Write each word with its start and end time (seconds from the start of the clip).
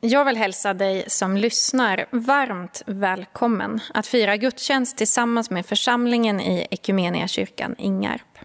Jag 0.00 0.24
vill 0.24 0.36
hälsa 0.36 0.74
dig 0.74 1.04
som 1.06 1.36
lyssnar 1.36 2.06
varmt 2.10 2.82
välkommen 2.86 3.80
att 3.94 4.06
fira 4.06 4.36
gudstjänst 4.36 4.96
tillsammans 4.96 5.50
med 5.50 5.66
församlingen 5.66 6.40
i 6.40 6.66
Ekumeniakyrkan 6.70 7.74
Ingarp. 7.78 8.38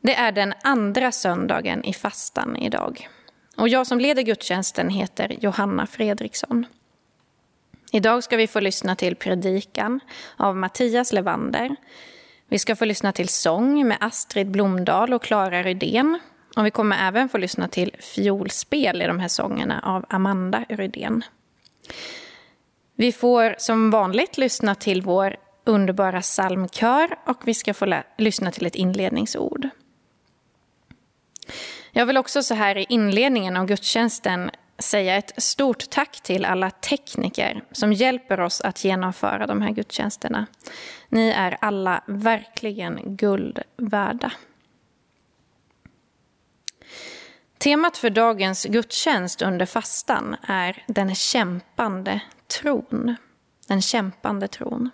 Det 0.00 0.14
är 0.14 0.32
den 0.32 0.54
andra 0.62 1.12
söndagen 1.12 1.84
i 1.84 1.92
fastan 1.92 2.56
idag. 2.56 3.08
Och 3.56 3.68
jag 3.68 3.86
som 3.86 4.00
leder 4.00 4.22
gudstjänsten 4.22 4.88
heter 4.88 5.36
Johanna 5.40 5.86
Fredriksson. 5.86 6.66
Idag 7.92 8.24
ska 8.24 8.36
vi 8.36 8.46
få 8.46 8.60
lyssna 8.60 8.96
till 8.96 9.16
predikan 9.16 10.00
av 10.36 10.56
Mattias 10.56 11.12
Levander. 11.12 11.76
Vi 12.48 12.58
ska 12.58 12.76
få 12.76 12.84
lyssna 12.84 13.12
till 13.12 13.28
sång 13.28 13.88
med 13.88 13.96
Astrid 14.00 14.50
Blomdahl 14.50 15.12
och 15.12 15.22
Klara 15.22 15.62
Rydén 15.62 16.18
och 16.56 16.66
vi 16.66 16.70
kommer 16.70 17.08
även 17.08 17.28
få 17.28 17.38
lyssna 17.38 17.68
till 17.68 17.96
fiolspel 17.98 19.02
i 19.02 19.06
de 19.06 19.18
här 19.18 19.28
sångerna 19.28 19.80
av 19.84 20.06
Amanda 20.08 20.64
Rydén. 20.68 21.24
Vi 22.94 23.12
får 23.12 23.54
som 23.58 23.90
vanligt 23.90 24.38
lyssna 24.38 24.74
till 24.74 25.02
vår 25.02 25.36
underbara 25.64 26.20
psalmkör 26.20 27.18
och 27.26 27.36
vi 27.44 27.54
ska 27.54 27.74
få 27.74 28.02
lyssna 28.18 28.50
till 28.50 28.66
ett 28.66 28.74
inledningsord. 28.74 29.68
Jag 31.92 32.06
vill 32.06 32.16
också 32.16 32.42
så 32.42 32.54
här 32.54 32.78
i 32.78 32.86
inledningen 32.88 33.56
av 33.56 33.66
gudstjänsten 33.66 34.50
säga 34.78 35.16
ett 35.16 35.42
stort 35.42 35.90
tack 35.90 36.20
till 36.20 36.44
alla 36.44 36.70
tekniker 36.70 37.64
som 37.72 37.92
hjälper 37.92 38.40
oss 38.40 38.60
att 38.60 38.84
genomföra 38.84 39.46
de 39.46 39.62
här 39.62 39.70
gudstjänsterna. 39.70 40.46
Ni 41.08 41.28
är 41.28 41.56
alla 41.60 42.04
verkligen 42.06 43.16
guld 43.16 43.58
värda. 43.76 44.32
Temat 47.62 47.96
för 47.96 48.10
dagens 48.10 48.64
gudstjänst 48.64 49.42
under 49.42 49.66
fastan 49.66 50.36
är 50.42 50.84
den 50.86 51.14
kämpande 51.14 52.20
tron. 52.46 53.16
Den 53.68 53.82
kämpande 53.82 54.48
tron. 54.48 54.90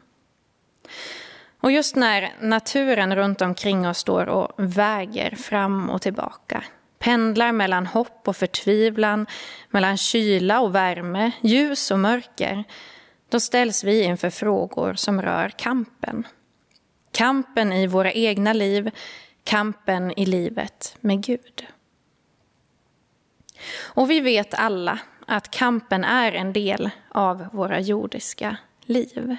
Och 1.60 1.72
just 1.72 1.96
när 1.96 2.34
naturen 2.40 3.16
runt 3.16 3.42
omkring 3.42 3.88
oss 3.88 3.98
står 3.98 4.26
och 4.28 4.52
väger 4.56 5.36
fram 5.36 5.90
och 5.90 6.02
tillbaka 6.02 6.64
pendlar 6.98 7.52
mellan 7.52 7.86
hopp 7.86 8.28
och 8.28 8.36
förtvivlan, 8.36 9.26
mellan 9.70 9.96
kyla 9.96 10.60
och 10.60 10.74
värme, 10.74 11.30
ljus 11.40 11.90
och 11.90 11.98
mörker, 11.98 12.64
då 13.28 13.40
ställs 13.40 13.84
vi 13.84 14.02
inför 14.02 14.30
frågor 14.30 14.94
som 14.94 15.22
rör 15.22 15.48
kampen. 15.48 16.26
Kampen 17.12 17.72
i 17.72 17.86
våra 17.86 18.12
egna 18.12 18.52
liv, 18.52 18.90
kampen 19.44 20.18
i 20.18 20.26
livet 20.26 20.96
med 21.00 21.22
Gud. 21.22 21.66
Och 23.74 24.10
vi 24.10 24.20
vet 24.20 24.54
alla 24.54 24.98
att 25.26 25.50
kampen 25.50 26.04
är 26.04 26.32
en 26.32 26.52
del 26.52 26.90
av 27.08 27.46
våra 27.52 27.80
jordiska 27.80 28.56
liv. 28.84 29.36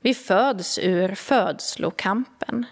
Vi 0.00 0.14
föds 0.14 0.78
ur 0.78 1.14
födslokampen. 1.14 2.66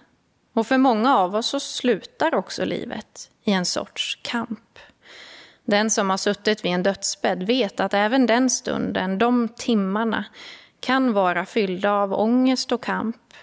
Och 0.52 0.66
för 0.66 0.78
många 0.78 1.16
av 1.16 1.34
oss 1.34 1.46
så 1.46 1.60
slutar 1.60 2.34
också 2.34 2.64
livet 2.64 3.30
i 3.44 3.52
en 3.52 3.64
sorts 3.64 4.18
kamp. 4.22 4.78
Den 5.64 5.90
som 5.90 6.10
har 6.10 6.16
suttit 6.16 6.64
vid 6.64 6.72
en 6.72 6.82
dödsbädd 6.82 7.42
vet 7.42 7.80
att 7.80 7.94
även 7.94 8.26
den 8.26 8.50
stunden, 8.50 9.18
de 9.18 9.48
timmarna, 9.48 10.24
kan 10.80 11.12
vara 11.12 11.46
fyllda 11.46 11.92
av 11.92 12.12
ångest 12.12 12.72
och 12.72 12.82
kamp, 12.82 13.34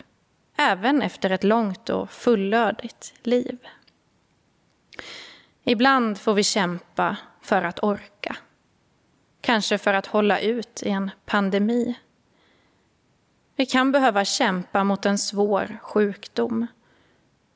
även 0.58 1.02
efter 1.02 1.30
ett 1.30 1.44
långt 1.44 1.90
och 1.90 2.12
fullödigt 2.12 3.14
liv. 3.24 3.58
Ibland 5.64 6.18
får 6.18 6.34
vi 6.34 6.44
kämpa 6.44 7.18
för 7.42 7.62
att 7.62 7.84
orka. 7.84 8.36
Kanske 9.42 9.78
för 9.78 9.94
att 9.94 10.06
hålla 10.06 10.40
ut 10.40 10.84
i 10.84 10.90
en 10.90 11.12
pandemi. 11.26 11.96
Vi 13.56 13.66
kan 13.66 13.92
behöva 13.92 14.26
kämpa 14.26 14.84
mot 14.84 15.06
en 15.06 15.18
svår 15.18 15.80
sjukdom. 15.82 16.68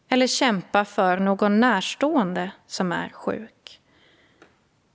Eller 0.09 0.27
kämpa 0.27 0.85
för 0.85 1.17
någon 1.17 1.59
närstående 1.59 2.51
som 2.67 2.91
är 2.91 3.09
sjuk. 3.09 3.79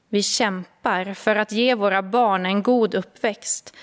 Vi 0.08 0.22
kämpar 0.22 1.14
för 1.14 1.36
att 1.36 1.52
ge 1.52 1.74
våra 1.74 2.02
barn 2.02 2.46
en 2.46 2.62
god 2.62 2.94
uppväxt. 2.94 3.76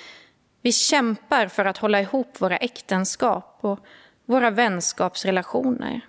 Vi 0.62 0.72
kämpar 0.72 1.48
för 1.48 1.66
att 1.66 1.78
hålla 1.78 2.02
ihop 2.02 2.42
våra 2.42 2.58
äktenskap 2.58 3.58
och 3.62 3.80
våra 4.26 4.50
vänskapsrelationer. 4.50 6.02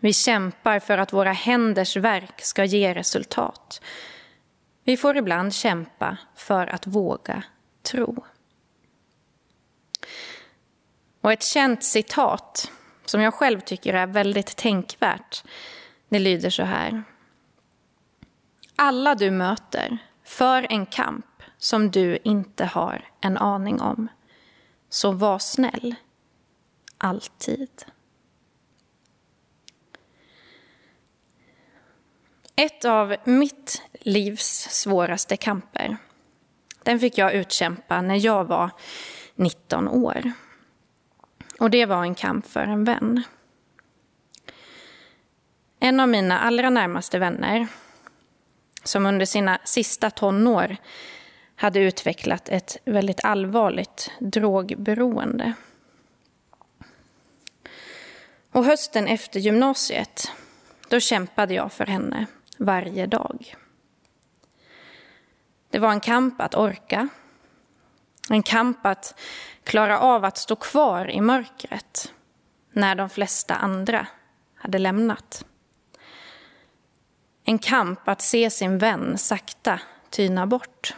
Vi 0.00 0.12
kämpar 0.12 0.78
för 0.78 0.98
att 0.98 1.12
våra 1.12 1.32
händers 1.32 1.96
verk 1.96 2.40
ska 2.40 2.64
ge 2.64 2.94
resultat. 2.94 3.80
Vi 4.84 4.96
får 4.96 5.16
ibland 5.16 5.54
kämpa 5.54 6.16
för 6.34 6.66
att 6.66 6.86
våga 6.86 7.42
tro. 7.82 8.24
Och 11.20 11.32
ett 11.32 11.42
känt 11.42 11.84
citat 11.84 12.70
som 13.04 13.20
jag 13.20 13.34
själv 13.34 13.60
tycker 13.60 13.94
är 13.94 14.06
väldigt 14.06 14.56
tänkvärt, 14.56 15.44
det 16.08 16.18
lyder 16.18 16.50
så 16.50 16.62
här. 16.62 17.02
Alla 18.76 19.14
du 19.14 19.30
möter 19.30 19.98
för 20.24 20.66
en 20.70 20.86
kamp 20.86 21.26
som 21.58 21.90
du 21.90 22.18
inte 22.24 22.64
har 22.64 23.08
en 23.20 23.38
aning 23.38 23.80
om. 23.80 24.08
Så 24.88 25.12
var 25.12 25.38
snäll. 25.38 25.94
Alltid. 26.98 27.84
Ett 32.58 32.84
av 32.84 33.16
mitt 33.24 33.82
livs 33.92 34.68
svåraste 34.70 35.36
kamper, 35.36 35.96
den 36.82 37.00
fick 37.00 37.18
jag 37.18 37.34
utkämpa 37.34 38.00
när 38.00 38.24
jag 38.26 38.44
var 38.44 38.70
19 39.34 39.88
år. 39.88 40.32
Och 41.60 41.70
det 41.70 41.86
var 41.86 42.02
en 42.02 42.14
kamp 42.14 42.46
för 42.46 42.60
en 42.60 42.84
vän. 42.84 43.22
En 45.80 46.00
av 46.00 46.08
mina 46.08 46.38
allra 46.38 46.70
närmaste 46.70 47.18
vänner, 47.18 47.66
som 48.84 49.06
under 49.06 49.26
sina 49.26 49.58
sista 49.64 50.10
tonår 50.10 50.76
hade 51.56 51.80
utvecklat 51.80 52.48
ett 52.48 52.76
väldigt 52.84 53.24
allvarligt 53.24 54.10
drogberoende. 54.18 55.52
Och 58.52 58.64
hösten 58.64 59.08
efter 59.08 59.40
gymnasiet, 59.40 60.32
då 60.88 61.00
kämpade 61.00 61.54
jag 61.54 61.72
för 61.72 61.86
henne 61.86 62.26
varje 62.56 63.06
dag. 63.06 63.54
Det 65.70 65.78
var 65.78 65.92
en 65.92 66.00
kamp 66.00 66.40
att 66.40 66.54
orka. 66.54 67.08
En 68.30 68.42
kamp 68.42 68.86
att 68.86 69.20
klara 69.64 70.00
av 70.00 70.24
att 70.24 70.38
stå 70.38 70.56
kvar 70.56 71.10
i 71.10 71.20
mörkret 71.20 72.12
när 72.72 72.94
de 72.94 73.10
flesta 73.10 73.54
andra 73.54 74.06
hade 74.54 74.78
lämnat. 74.78 75.44
En 77.44 77.58
kamp 77.58 78.08
att 78.08 78.22
se 78.22 78.50
sin 78.50 78.78
vän 78.78 79.18
sakta 79.18 79.80
tyna 80.10 80.46
bort. 80.46 80.94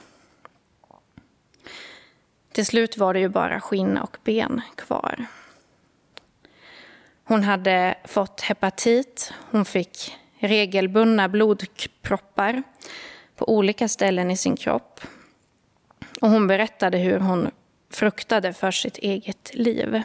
Till 2.52 2.66
slut 2.66 2.98
var 2.98 3.14
det 3.14 3.20
ju 3.20 3.28
bara 3.28 3.60
skinn 3.60 3.98
och 3.98 4.16
ben 4.24 4.60
kvar. 4.74 5.26
Hon 7.24 7.44
hade 7.44 7.98
fått 8.04 8.40
hepatit, 8.40 9.32
hon 9.50 9.64
fick 9.64 10.18
regelbundna 10.38 11.28
blodproppar 11.28 12.62
på 13.36 13.48
olika 13.48 13.88
ställen 13.88 14.30
i 14.30 14.36
sin 14.36 14.56
kropp. 14.56 15.00
Och 16.20 16.30
hon 16.30 16.46
berättade 16.46 16.98
hur 16.98 17.18
hon 17.18 17.50
fruktade 17.90 18.52
för 18.52 18.70
sitt 18.70 18.98
eget 18.98 19.54
liv. 19.54 20.02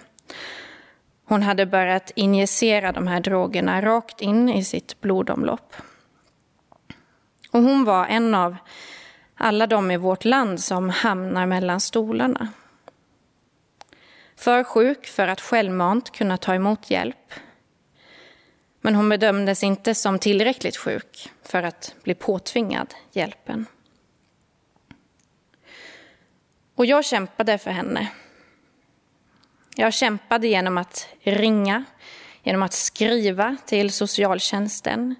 Hon 1.26 1.44
hade 1.44 1.66
börjat 1.66 2.12
injicera 2.16 2.92
de 2.92 3.08
här 3.08 3.20
drogerna 3.20 3.82
rakt 3.82 4.22
in 4.22 4.50
i 4.50 4.64
sitt 4.64 5.02
blodomlopp. 5.02 5.76
Och 7.52 7.62
hon 7.62 7.84
var 7.84 8.06
en 8.06 8.36
av 8.36 8.56
alla 9.36 9.68
de 9.68 9.92
i 9.92 9.98
vårt 9.98 10.26
land 10.26 10.60
som 10.60 10.90
hamnar 10.90 11.46
mellan 11.46 11.82
stolarna. 11.82 12.48
För 14.36 14.64
sjuk 14.64 15.08
för 15.08 15.28
att 15.28 15.42
självmant 15.42 16.12
kunna 16.12 16.38
ta 16.38 16.56
emot 16.56 16.92
hjälp 16.92 17.34
men 18.86 18.96
hon 18.96 19.10
bedömdes 19.10 19.64
inte 19.64 19.96
som 19.96 20.20
tillräckligt 20.20 20.78
sjuk 20.78 21.32
för 21.44 21.64
att 21.64 21.96
bli 22.04 22.16
påtvingad 22.16 22.94
hjälpen. 23.12 23.66
Och 26.76 26.86
jag 26.86 27.06
kämpade 27.06 27.58
för 27.58 27.72
henne. 27.72 28.08
Jag 29.76 29.94
kämpade 29.94 30.48
genom 30.48 30.78
att 30.78 31.08
ringa, 31.22 31.84
genom 32.44 32.64
att 32.64 32.74
skriva 32.74 33.58
till 33.66 33.92
socialtjänsten. 33.92 35.16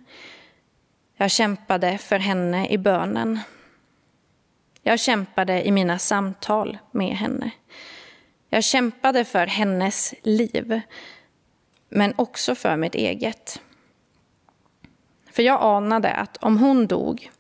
Jag 1.16 1.32
kämpade 1.32 1.98
för 1.98 2.20
henne 2.20 2.68
i 2.68 2.78
bönen. 2.78 3.40
Jag 4.82 5.00
kämpade 5.00 5.68
i 5.68 5.72
mina 5.72 6.00
samtal 6.00 6.78
med 6.92 7.16
henne. 7.18 7.52
Jag 8.50 8.64
kämpade 8.64 9.26
för 9.26 9.48
hennes 9.48 10.14
liv 10.24 10.82
men 11.96 12.14
också 12.16 12.56
för 12.56 12.78
mitt 12.78 12.96
eget. 12.96 13.62
För 15.32 15.44
jag 15.44 15.62
anade 15.62 16.12
att 16.12 16.38
om 16.38 16.58
hon 16.58 16.88
dog, 16.88 17.32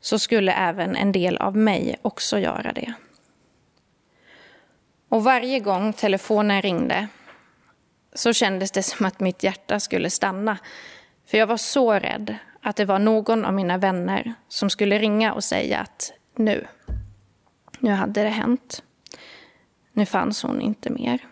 så 0.00 0.18
skulle 0.18 0.52
även 0.52 0.96
en 0.96 1.12
del 1.12 1.36
av 1.36 1.56
mig 1.56 1.96
också 2.02 2.38
göra 2.38 2.72
det. 2.72 2.92
Och 5.08 5.24
varje 5.24 5.60
gång 5.60 5.92
telefonen 5.92 6.62
ringde 6.62 7.08
så 8.12 8.32
kändes 8.32 8.70
det 8.70 8.82
som 8.82 9.06
att 9.06 9.20
mitt 9.20 9.42
hjärta 9.42 9.80
skulle 9.80 10.10
stanna. 10.10 10.58
För 11.26 11.38
jag 11.38 11.46
var 11.46 11.56
så 11.56 11.92
rädd 11.92 12.36
att 12.62 12.76
det 12.76 12.84
var 12.84 12.98
någon 12.98 13.44
av 13.44 13.54
mina 13.54 13.78
vänner 13.78 14.34
som 14.48 14.70
skulle 14.70 14.98
ringa 14.98 15.32
och 15.32 15.44
säga 15.44 15.78
att 15.78 16.12
nu, 16.34 16.66
nu 17.78 17.90
hade 17.90 18.22
det 18.22 18.28
hänt. 18.28 18.82
Nu 19.92 20.06
fanns 20.06 20.42
hon 20.42 20.60
inte 20.60 20.90
mer. 20.90 21.29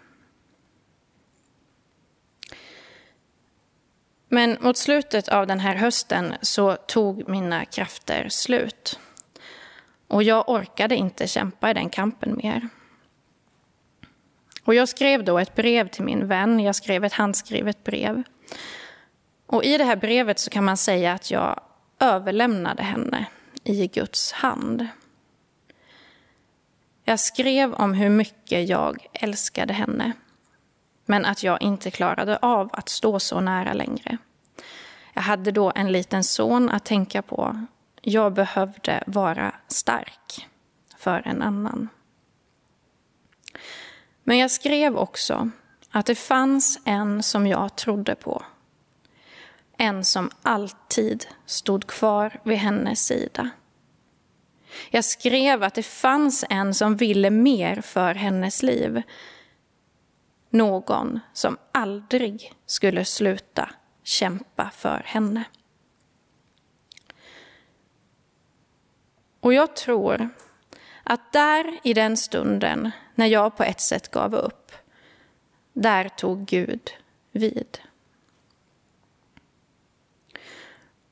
Men 4.28 4.56
mot 4.60 4.76
slutet 4.76 5.28
av 5.28 5.46
den 5.46 5.60
här 5.60 5.74
hösten 5.74 6.34
så 6.42 6.76
tog 6.76 7.28
mina 7.28 7.64
krafter 7.64 8.28
slut. 8.28 8.98
Och 10.08 10.22
jag 10.22 10.48
orkade 10.48 10.96
inte 10.96 11.26
kämpa 11.26 11.70
i 11.70 11.74
den 11.74 11.90
kampen 11.90 12.36
mer. 12.42 12.68
Och 14.64 14.74
jag 14.74 14.88
skrev 14.88 15.24
då 15.24 15.38
ett 15.38 15.54
brev 15.54 15.88
till 15.88 16.04
min 16.04 16.28
vän, 16.28 16.60
jag 16.60 16.74
skrev 16.74 17.04
ett 17.04 17.12
handskrivet 17.12 17.84
brev. 17.84 18.22
Och 19.46 19.64
i 19.64 19.78
det 19.78 19.84
här 19.84 19.96
brevet 19.96 20.38
så 20.38 20.50
kan 20.50 20.64
man 20.64 20.76
säga 20.76 21.12
att 21.12 21.30
jag 21.30 21.60
överlämnade 22.00 22.82
henne 22.82 23.26
i 23.64 23.86
Guds 23.86 24.32
hand. 24.32 24.86
Jag 27.04 27.20
skrev 27.20 27.74
om 27.74 27.94
hur 27.94 28.10
mycket 28.10 28.68
jag 28.68 29.06
älskade 29.12 29.72
henne 29.72 30.12
men 31.08 31.24
att 31.24 31.42
jag 31.42 31.62
inte 31.62 31.90
klarade 31.90 32.36
av 32.36 32.70
att 32.72 32.88
stå 32.88 33.18
så 33.20 33.40
nära 33.40 33.72
längre. 33.72 34.18
Jag 35.12 35.22
hade 35.22 35.50
då 35.50 35.72
en 35.74 35.92
liten 35.92 36.24
son 36.24 36.70
att 36.70 36.84
tänka 36.84 37.22
på. 37.22 37.66
Jag 38.00 38.32
behövde 38.32 39.04
vara 39.06 39.54
stark 39.68 40.48
för 40.98 41.22
en 41.24 41.42
annan. 41.42 41.88
Men 44.24 44.38
jag 44.38 44.50
skrev 44.50 44.96
också 44.96 45.50
att 45.90 46.06
det 46.06 46.14
fanns 46.14 46.80
en 46.84 47.22
som 47.22 47.46
jag 47.46 47.76
trodde 47.76 48.14
på. 48.14 48.42
En 49.76 50.04
som 50.04 50.30
alltid 50.42 51.26
stod 51.46 51.86
kvar 51.86 52.40
vid 52.42 52.58
hennes 52.58 53.06
sida. 53.06 53.50
Jag 54.90 55.04
skrev 55.04 55.62
att 55.62 55.74
det 55.74 55.82
fanns 55.82 56.44
en 56.50 56.74
som 56.74 56.96
ville 56.96 57.30
mer 57.30 57.80
för 57.80 58.14
hennes 58.14 58.62
liv. 58.62 59.02
Någon 60.50 61.20
som 61.32 61.56
aldrig 61.72 62.52
skulle 62.66 63.04
sluta 63.04 63.70
kämpa 64.02 64.70
för 64.70 65.02
henne. 65.04 65.44
Och 69.40 69.54
jag 69.54 69.76
tror 69.76 70.28
att 71.02 71.32
där 71.32 71.78
i 71.82 71.94
den 71.94 72.16
stunden 72.16 72.90
när 73.14 73.26
jag 73.26 73.56
på 73.56 73.62
ett 73.62 73.80
sätt 73.80 74.10
gav 74.10 74.34
upp, 74.34 74.72
där 75.72 76.08
tog 76.08 76.46
Gud 76.46 76.90
vid. 77.32 77.78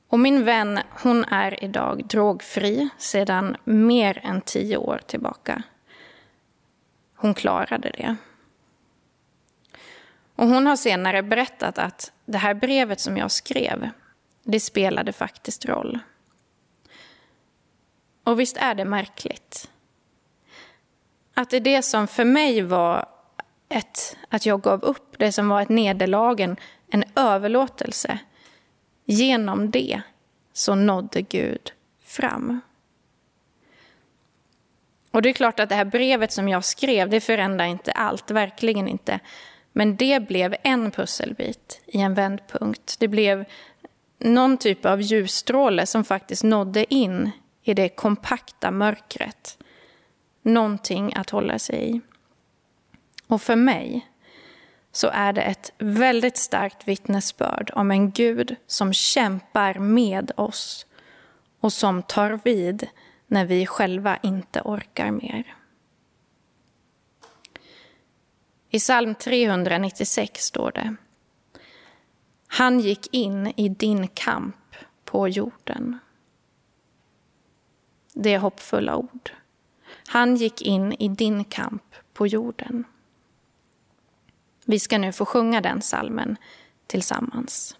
Och 0.07 0.19
min 0.19 0.45
vän, 0.45 0.79
hon 1.03 1.23
är 1.23 1.63
idag 1.63 2.05
drogfri 2.07 2.89
sedan 2.97 3.57
mer 3.63 4.21
än 4.23 4.41
tio 4.41 4.77
år 4.77 5.01
tillbaka. 5.07 5.63
Hon 7.15 7.33
klarade 7.33 7.89
det. 7.89 8.15
Och 10.37 10.47
hon 10.47 10.67
har 10.67 10.75
senare 10.75 11.23
berättat 11.23 11.77
att 11.77 12.11
det 12.25 12.37
här 12.37 12.53
brevet 12.53 12.99
som 12.99 13.17
jag 13.17 13.31
skrev, 13.31 13.89
det 14.43 14.59
spelade 14.59 15.13
faktiskt 15.13 15.65
roll. 15.65 15.99
Och 18.23 18.39
visst 18.39 18.57
är 18.57 18.75
det 18.75 18.85
märkligt? 18.85 19.69
Att 21.33 21.49
det 21.49 21.57
är 21.57 21.61
det 21.61 21.81
som 21.81 22.07
för 22.07 22.25
mig 22.25 22.61
var 22.61 23.05
ett, 23.69 24.17
att 24.29 24.45
jag 24.45 24.61
gav 24.61 24.83
upp, 24.83 25.15
det 25.19 25.31
som 25.31 25.49
var 25.49 25.61
ett 25.61 25.69
nederlag, 25.69 26.39
en, 26.39 26.57
en 26.91 27.03
överlåtelse. 27.15 28.19
Genom 29.05 29.71
det 29.71 30.01
så 30.53 30.75
nådde 30.75 31.21
Gud 31.21 31.71
fram. 32.03 32.61
Och 35.11 35.21
det 35.21 35.29
är 35.29 35.33
klart 35.33 35.59
att 35.59 35.69
det 35.69 35.75
här 35.75 35.85
brevet 35.85 36.31
som 36.31 36.49
jag 36.49 36.63
skrev, 36.63 37.09
det 37.09 37.21
förändrar 37.21 37.65
inte 37.65 37.91
allt, 37.91 38.31
verkligen 38.31 38.87
inte. 38.87 39.19
Men 39.77 39.95
det 39.95 40.19
blev 40.19 40.55
en 40.63 40.91
pusselbit 40.91 41.81
i 41.85 42.01
en 42.01 42.13
vändpunkt. 42.13 42.95
Det 42.99 43.07
blev 43.07 43.45
någon 44.19 44.57
typ 44.57 44.85
av 44.85 45.01
ljusstråle 45.01 45.85
som 45.85 46.03
faktiskt 46.03 46.43
nådde 46.43 46.93
in 46.93 47.31
i 47.63 47.73
det 47.73 47.89
kompakta 47.89 48.71
mörkret. 48.71 49.57
Någonting 50.41 51.13
att 51.15 51.29
hålla 51.29 51.59
sig 51.59 51.89
i. 51.89 52.01
Och 53.27 53.41
för 53.41 53.55
mig 53.55 54.07
så 54.91 55.09
är 55.13 55.33
det 55.33 55.41
ett 55.41 55.71
väldigt 55.77 56.37
starkt 56.37 56.87
vittnesbörd 56.87 57.71
om 57.73 57.91
en 57.91 58.11
Gud 58.11 58.55
som 58.67 58.93
kämpar 58.93 59.73
med 59.73 60.31
oss 60.35 60.85
och 61.59 61.73
som 61.73 62.03
tar 62.03 62.39
vid 62.43 62.87
när 63.27 63.45
vi 63.45 63.65
själva 63.65 64.17
inte 64.23 64.61
orkar 64.61 65.11
mer. 65.11 65.55
I 68.69 68.79
psalm 68.79 69.15
396 69.15 70.43
står 70.43 70.71
det 70.71 70.95
Han 72.47 72.79
gick 72.79 73.07
in 73.13 73.53
i 73.57 73.69
din 73.69 74.07
kamp 74.07 74.75
på 75.05 75.27
jorden. 75.27 75.99
Det 78.13 78.33
är 78.33 78.39
hoppfulla 78.39 78.95
ord. 78.95 79.31
Han 80.07 80.35
gick 80.35 80.61
in 80.61 80.93
i 80.93 81.07
din 81.07 81.43
kamp 81.43 81.95
på 82.13 82.27
jorden. 82.27 82.83
Vi 84.65 84.79
ska 84.79 84.97
nu 84.97 85.11
få 85.11 85.25
sjunga 85.25 85.61
den 85.61 85.81
salmen 85.81 86.37
tillsammans. 86.87 87.77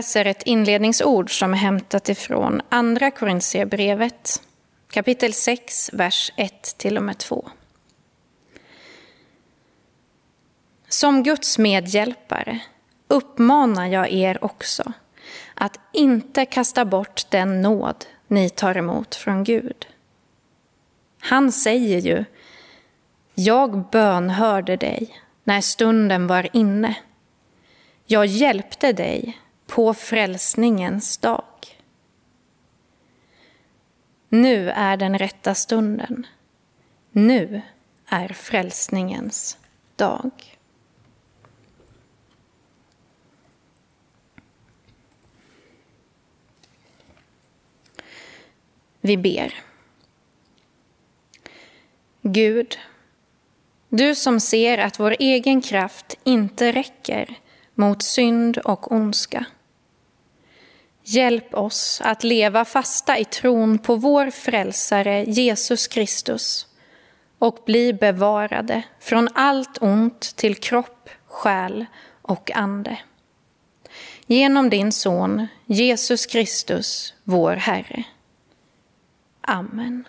läser 0.00 0.24
ett 0.24 0.42
inledningsord 0.42 1.38
som 1.38 1.52
är 1.52 1.56
hämtat 1.56 2.08
ifrån 2.08 2.62
Andra 2.68 3.10
Korintierbrevet 3.10 4.42
kapitel 4.90 5.32
6, 5.32 5.90
vers 5.92 6.32
1 6.36 6.78
till 6.78 6.96
och 6.96 7.02
med 7.02 7.18
2. 7.18 7.50
Som 10.88 11.22
Guds 11.22 11.58
medhjälpare 11.58 12.60
uppmanar 13.08 13.86
jag 13.86 14.10
er 14.12 14.44
också 14.44 14.92
att 15.54 15.80
inte 15.92 16.46
kasta 16.46 16.84
bort 16.84 17.26
den 17.30 17.62
nåd 17.62 18.04
ni 18.26 18.50
tar 18.50 18.76
emot 18.76 19.14
från 19.14 19.44
Gud. 19.44 19.86
Han 21.20 21.52
säger 21.52 21.98
ju, 21.98 22.24
jag 23.34 23.90
bönhörde 23.90 24.76
dig 24.76 25.22
när 25.44 25.60
stunden 25.60 26.26
var 26.26 26.48
inne. 26.52 26.94
Jag 28.06 28.26
hjälpte 28.26 28.92
dig 28.92 29.38
på 29.70 29.94
frälsningens 29.94 31.18
dag. 31.18 31.44
Nu 34.28 34.70
är 34.70 34.96
den 34.96 35.18
rätta 35.18 35.54
stunden. 35.54 36.26
Nu 37.10 37.62
är 38.06 38.28
frälsningens 38.28 39.58
dag. 39.96 40.30
Vi 49.00 49.16
ber. 49.16 49.54
Gud, 52.22 52.78
du 53.88 54.14
som 54.14 54.40
ser 54.40 54.78
att 54.78 55.00
vår 55.00 55.16
egen 55.18 55.62
kraft 55.62 56.18
inte 56.24 56.72
räcker 56.72 57.38
mot 57.74 58.02
synd 58.02 58.58
och 58.58 58.92
ondska. 58.92 59.46
Hjälp 61.02 61.54
oss 61.54 62.00
att 62.04 62.24
leva 62.24 62.64
fasta 62.64 63.18
i 63.18 63.24
tron 63.24 63.78
på 63.78 63.96
vår 63.96 64.30
frälsare 64.30 65.24
Jesus 65.24 65.88
Kristus 65.88 66.66
och 67.38 67.62
bli 67.66 67.92
bevarade 67.92 68.82
från 69.00 69.28
allt 69.34 69.78
ont 69.82 70.36
till 70.36 70.54
kropp, 70.54 71.10
själ 71.26 71.86
och 72.22 72.50
ande. 72.50 72.98
Genom 74.26 74.70
din 74.70 74.92
son 74.92 75.46
Jesus 75.66 76.26
Kristus, 76.26 77.14
vår 77.24 77.56
Herre. 77.56 78.04
Amen. 79.40 80.04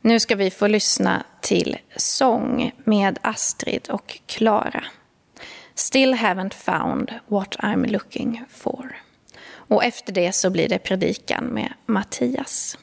Nu 0.00 0.20
ska 0.20 0.36
vi 0.36 0.50
få 0.50 0.66
lyssna 0.66 1.24
till 1.40 1.78
sång 1.96 2.72
med 2.84 3.18
Astrid 3.22 3.88
och 3.90 4.20
Klara. 4.26 4.84
Still 5.74 6.14
haven't 6.14 6.54
found 6.54 7.12
what 7.28 7.56
I'm 7.58 7.86
looking 7.86 8.44
for. 8.48 8.96
Och 9.72 9.84
efter 9.84 10.12
det 10.12 10.32
så 10.32 10.50
blir 10.50 10.68
det 10.68 10.78
predikan 10.78 11.44
med 11.44 11.72
Mattias. 11.86 12.78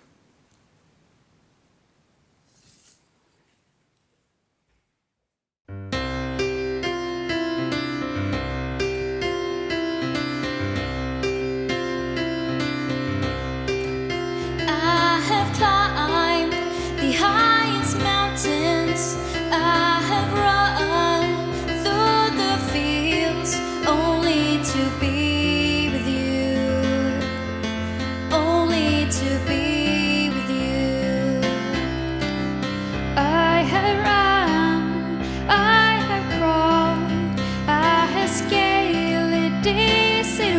Looking 39.72 40.59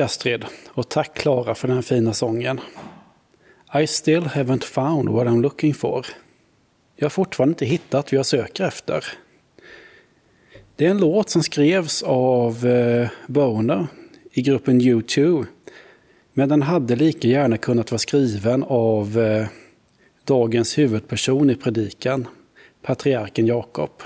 Tack 0.00 0.04
Astrid 0.06 0.44
och 0.68 0.88
tack 0.88 1.14
Klara 1.14 1.54
för 1.54 1.68
den 1.68 1.82
fina 1.82 2.14
sången. 2.14 2.60
I 3.74 3.86
still 3.86 4.22
haven't 4.22 4.64
found 4.64 5.08
what 5.08 5.26
I'm 5.26 5.42
looking 5.42 5.74
for. 5.74 6.06
Jag 6.96 7.04
har 7.04 7.10
fortfarande 7.10 7.52
inte 7.52 7.64
hittat 7.64 8.12
vad 8.12 8.18
jag 8.18 8.26
söker 8.26 8.64
efter. 8.64 9.04
Det 10.76 10.86
är 10.86 10.90
en 10.90 10.98
låt 10.98 11.30
som 11.30 11.42
skrevs 11.42 12.02
av 12.02 12.66
eh, 12.66 13.08
Boner 13.26 13.86
i 14.32 14.42
gruppen 14.42 14.80
U2. 14.80 15.46
Men 16.32 16.48
den 16.48 16.62
hade 16.62 16.96
lika 16.96 17.28
gärna 17.28 17.56
kunnat 17.56 17.90
vara 17.90 17.98
skriven 17.98 18.64
av 18.68 19.18
eh, 19.18 19.46
dagens 20.24 20.78
huvudperson 20.78 21.50
i 21.50 21.54
predikan, 21.56 22.26
patriarken 22.82 23.46
Jakob. 23.46 24.02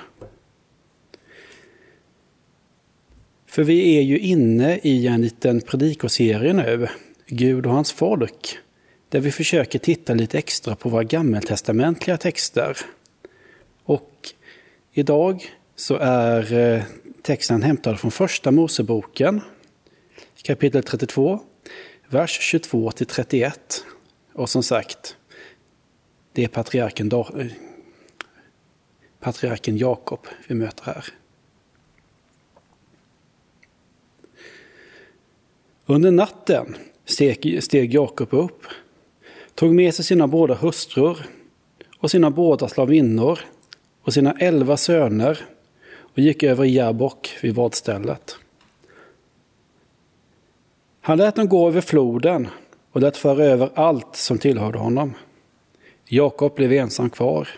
För 3.54 3.64
vi 3.64 3.96
är 3.99 4.02
ju 4.02 4.18
inne 4.18 4.78
i 4.82 5.06
en 5.06 5.23
liten 5.23 5.61
predikoserie 5.61 6.52
nu, 6.52 6.88
Gud 7.26 7.66
och 7.66 7.73
hans 7.73 7.92
folk, 7.92 8.58
där 9.08 9.20
vi 9.20 9.30
försöker 9.30 9.78
titta 9.78 10.14
lite 10.14 10.38
extra 10.38 10.76
på 10.76 10.88
våra 10.88 11.04
gammeltestamentliga 11.04 12.16
texter. 12.16 12.76
Och 13.84 14.32
idag 14.92 15.44
så 15.76 15.96
är 15.96 16.52
eh, 16.52 16.82
texten 17.23 17.62
hämtad 17.62 18.00
från 18.00 18.11
första 18.11 18.50
Moseboken, 18.50 19.40
kapitel 20.42 20.82
32, 20.82 21.40
vers 22.08 22.38
22 22.40 22.90
till 22.90 23.06
31. 23.06 23.84
Och 24.32 24.50
som 24.50 24.62
sagt, 24.62 25.16
det 26.32 26.44
är 26.44 26.49
patriarken, 26.49 27.12
eh, 27.12 27.46
patriarken 29.20 29.78
Jakob 29.78 30.26
vi 30.49 30.54
möter 30.54 30.84
här. 30.84 31.04
Under 35.87 36.11
natten 36.11 36.76
steg, 37.05 37.62
steg 37.62 37.95
Jakob 37.95 38.35
upp, 38.35 38.62
tog 39.55 39.75
med 39.75 39.95
sig 39.95 40.05
sina 40.05 40.26
båda 40.26 40.55
hustrur 40.55 41.26
och 41.99 42.11
sina 42.11 42.31
båda 42.31 42.69
slavinnor 42.69 43.38
och 44.03 44.12
sina 44.12 44.33
elva 44.33 44.76
söner 44.76 45.38
och 45.97 46.19
gick 46.19 46.43
över 46.43 46.64
Jabok 46.64 47.38
vid 47.43 47.55
vadstället. 47.55 48.37
Han 51.00 51.19
lät 51.19 51.35
dem 51.37 51.49
gå 51.49 51.69
över 51.69 51.81
floden 51.81 52.49
och 52.93 53.00
lät 53.00 53.17
föra 53.17 53.45
över 53.45 53.71
allt 53.75 54.17
som 54.17 54.38
tillhörde 54.38 54.79
honom. 54.79 55.14
Jakob 56.09 56.55
blev 56.55 56.73
ensam 56.73 57.11
kvar. 57.11 57.49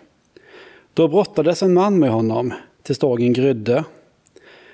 Då 0.95 1.09
brottades 1.09 1.63
en 1.63 1.75
man 1.75 1.99
med 1.99 2.11
honom 2.11 2.55
tills 2.83 2.99
dagen 2.99 3.33
grydde. 3.33 3.85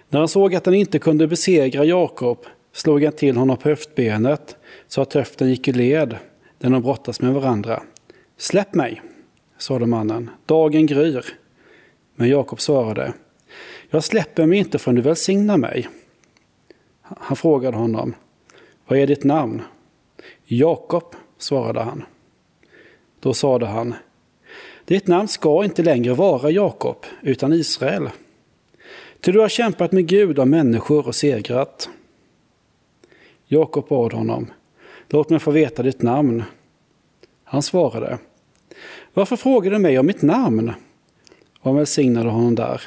När 0.09 0.19
han 0.19 0.29
såg 0.29 0.55
att 0.55 0.67
han 0.67 0.75
inte 0.75 0.99
kunde 0.99 1.27
besegra 1.27 1.85
Jakob 1.85 2.39
slog 2.73 3.05
han 3.05 3.13
till 3.13 3.37
honom 3.37 3.57
på 3.57 3.69
höftbenet 3.69 4.57
så 4.89 5.01
att 5.01 5.13
höften 5.13 5.49
gick 5.49 5.69
i 5.69 5.73
led 5.73 6.17
när 6.59 6.71
de 6.71 6.83
brottas 6.83 7.21
med 7.21 7.35
varandra. 7.35 7.83
Släpp 8.37 8.75
mig, 8.75 9.03
sade 9.59 9.87
mannen, 9.87 10.31
dagen 10.47 10.87
gryr. 10.87 11.25
Men 12.15 12.29
Jakob 12.29 12.61
svarade, 12.61 13.13
jag 13.91 14.05
släpper 14.05 14.47
mig 14.47 14.59
inte 14.59 14.79
förrän 14.79 14.95
du 14.95 15.03
välsignar 15.03 15.57
mig. 15.57 15.89
Han 17.03 17.37
frågade 17.37 17.77
honom, 17.77 18.15
vad 18.87 18.99
är 18.99 19.07
ditt 19.07 19.25
namn? 19.25 19.63
Jakob, 20.45 21.15
svarade 21.39 21.81
han. 21.81 22.05
Då 23.21 23.35
sade 23.35 23.67
han, 23.67 23.95
ditt 24.85 25.07
namn 25.07 25.29
ska 25.29 25.65
inte 25.65 25.83
längre 25.83 26.15
vara 26.15 26.51
Jakob, 26.51 26.97
utan 27.23 27.53
Israel. 27.53 28.11
Ty 29.21 29.33
du 29.33 29.41
har 29.41 29.49
kämpat 29.49 29.93
med 29.93 30.07
Gud 30.07 30.39
och 30.39 30.49
människor 30.49 31.07
och 31.07 31.15
segrat. 31.15 31.89
Jakob 33.53 33.89
bad 33.89 34.13
honom, 34.13 34.47
låt 35.09 35.31
mig 35.31 35.39
få 35.39 35.51
veta 35.51 35.83
ditt 35.83 36.03
namn. 36.03 36.43
Han 37.45 37.63
svarade, 37.63 38.19
varför 39.15 39.37
frågar 39.37 39.71
du 39.71 39.79
mig 39.79 39.99
om 39.99 40.07
mitt 40.07 40.23
namn? 40.23 40.73
Och 41.61 41.65
han 41.65 41.77
välsignade 41.77 42.31
honom 42.31 42.55
där. 42.55 42.83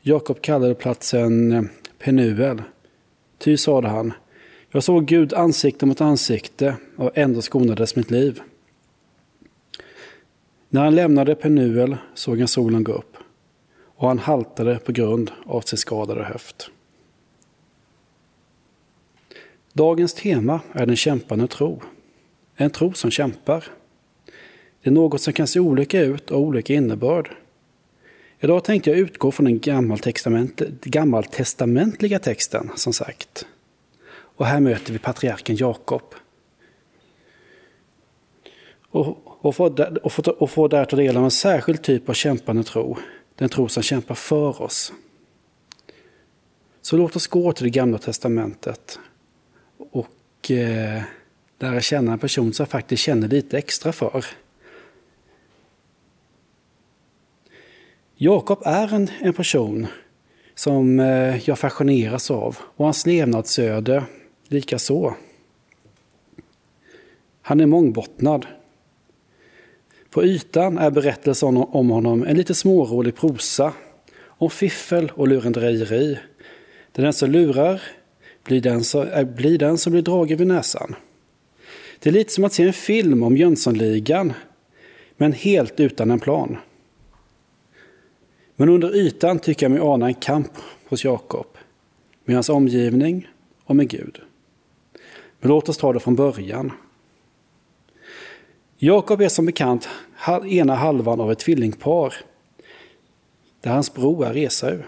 Jakob 0.00 0.40
kallade 0.40 0.74
platsen 0.74 1.52
eh, 1.52 1.62
Penuel. 1.98 2.62
Ty 3.38 3.56
sade 3.56 3.88
han, 3.88 4.12
jag 4.70 4.82
såg 4.82 5.06
Gud 5.06 5.34
ansikte 5.34 5.86
mot 5.86 6.00
ansikte 6.00 6.76
och 6.96 7.10
ändå 7.14 7.42
skonades 7.42 7.96
mitt 7.96 8.10
liv. 8.10 8.40
När 10.68 10.84
han 10.84 10.94
lämnade 10.94 11.34
Penuel 11.34 11.96
såg 12.14 12.38
han 12.38 12.48
solen 12.48 12.84
gå 12.84 12.92
upp 12.92 13.16
och 13.96 14.08
han 14.08 14.18
haltade 14.18 14.78
på 14.78 14.92
grund 14.92 15.30
av 15.46 15.60
sin 15.60 15.78
skadade 15.78 16.24
höft. 16.24 16.70
Dagens 19.72 20.14
tema 20.14 20.60
är 20.72 20.86
den 20.86 20.96
kämpande 20.96 21.46
tro. 21.46 21.82
En 22.56 22.70
tro 22.70 22.92
som 22.92 23.10
kämpar. 23.10 23.64
Det 24.82 24.90
är 24.90 24.92
något 24.92 25.20
som 25.20 25.32
kan 25.32 25.46
se 25.46 25.60
olika 25.60 26.00
ut 26.00 26.30
och 26.30 26.40
olika 26.40 26.74
innebörd. 26.74 27.36
Idag 28.40 28.64
tänkte 28.64 28.90
jag 28.90 28.98
utgå 28.98 29.30
från 29.30 29.44
den 29.44 29.60
gammaltestamentliga 30.82 32.18
texten, 32.18 32.70
som 32.76 32.92
sagt. 32.92 33.46
Och 34.12 34.46
här 34.46 34.60
möter 34.60 34.92
vi 34.92 34.98
patriarken 34.98 35.56
Jakob. 35.56 36.14
Och, 38.88 39.18
och, 39.24 39.56
får 39.56 39.98
och, 40.06 40.12
får, 40.12 40.42
och 40.42 40.50
får 40.50 40.68
där 40.68 40.84
ta 40.84 40.96
del 40.96 41.16
av 41.16 41.24
en 41.24 41.30
särskild 41.30 41.82
typ 41.82 42.08
av 42.08 42.12
kämpande 42.12 42.64
tro. 42.64 42.96
Den 43.34 43.48
tro 43.48 43.68
som 43.68 43.82
kämpar 43.82 44.14
för 44.14 44.62
oss. 44.62 44.92
Så 46.82 46.96
låt 46.96 47.16
oss 47.16 47.26
gå 47.26 47.52
till 47.52 47.64
det 47.64 47.70
gamla 47.70 47.98
testamentet 47.98 48.98
och 49.90 50.50
eh, 50.50 51.02
lära 51.58 51.80
känna 51.80 52.12
en 52.12 52.18
person 52.18 52.52
som 52.52 52.62
jag 52.62 52.70
faktiskt 52.70 53.02
känner 53.02 53.28
lite 53.28 53.58
extra 53.58 53.92
för. 53.92 54.24
Jakob 58.16 58.62
är 58.64 58.94
en, 58.94 59.08
en 59.20 59.32
person 59.32 59.86
som 60.54 61.00
eh, 61.00 61.48
jag 61.48 61.58
fascineras 61.58 62.30
av 62.30 62.58
och 62.76 62.84
hans 62.84 63.06
levnadsöde 63.06 64.04
lika 64.48 64.78
så. 64.78 65.14
Han 67.42 67.60
är 67.60 67.66
mångbottnad. 67.66 68.46
På 70.10 70.24
ytan 70.24 70.78
är 70.78 70.90
berättelsen 70.90 71.56
om 71.56 71.90
honom 71.90 72.22
en 72.26 72.36
lite 72.36 72.54
smårolig 72.54 73.16
prosa 73.16 73.72
om 74.26 74.50
fiffel 74.50 75.12
och 75.14 75.28
lurendrejeri. 75.28 76.18
Där 76.92 77.02
den 77.02 77.12
som 77.12 77.30
lurar 77.30 77.82
blir 78.44 78.60
den, 78.60 78.84
som, 78.84 79.08
äh, 79.08 79.18
eh, 79.18 79.24
blir 79.24 79.58
den 79.58 79.78
som 79.78 79.92
blir 79.92 80.02
dragen 80.02 80.38
vid 80.38 80.46
näsan. 80.46 80.94
Det 81.98 82.10
är 82.10 82.12
lite 82.12 82.32
som 82.32 82.44
att 82.44 82.52
se 82.52 82.62
en 82.62 82.72
film 82.72 83.22
om 83.22 83.36
Jönssonligan, 83.36 84.32
men 85.16 85.32
helt 85.32 85.80
utan 85.80 86.10
en 86.10 86.20
plan. 86.20 86.56
Men 88.56 88.68
under 88.68 88.96
ytan 88.96 89.38
tycker 89.38 89.64
jag 89.66 89.70
mig 89.70 89.80
ana 89.80 90.06
en 90.06 90.14
kamp 90.14 90.52
hos 90.88 91.04
Jakob, 91.04 91.46
med 92.24 92.36
hans 92.36 92.48
omgivning 92.48 93.28
och 93.64 93.76
med 93.76 93.88
Gud. 93.88 94.20
Men 95.40 95.48
låt 95.48 95.68
oss 95.68 95.76
ta 95.76 95.92
det 95.92 96.00
från 96.00 96.14
början. 96.14 96.72
Jakob 98.76 99.20
är 99.20 99.28
som 99.28 99.46
bekant 99.46 99.88
ena 100.44 100.74
halvan 100.74 101.20
av 101.20 101.32
ett 101.32 101.38
tvillingpar, 101.38 102.14
där 103.60 103.70
hans 103.70 103.94
bror 103.94 104.26
är 104.26 104.36
Esau. 104.36 104.78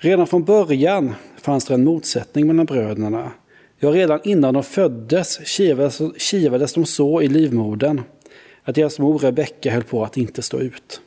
Redan 0.00 0.26
från 0.26 0.44
början 0.44 1.14
fanns 1.36 1.64
det 1.64 1.74
en 1.74 1.84
motsättning 1.84 2.46
mellan 2.46 2.66
bröderna. 2.66 3.32
Ja, 3.78 3.90
redan 3.90 4.20
innan 4.24 4.54
de 4.54 4.62
föddes 4.62 5.46
kivades, 5.46 6.00
kivades 6.16 6.72
de 6.72 6.86
så 6.86 7.22
i 7.22 7.28
livmodern 7.28 8.00
att 8.62 8.74
deras 8.74 8.98
mor 8.98 9.18
Rebecka 9.18 9.72
höll 9.72 9.82
på 9.82 10.04
att 10.04 10.16
inte 10.16 10.42
stå 10.42 10.60
ut. 10.60 11.00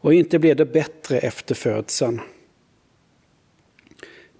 Och 0.00 0.14
inte 0.14 0.38
blev 0.38 0.56
det 0.56 0.66
bättre 0.66 1.18
efter 1.18 1.54
födseln. 1.54 2.20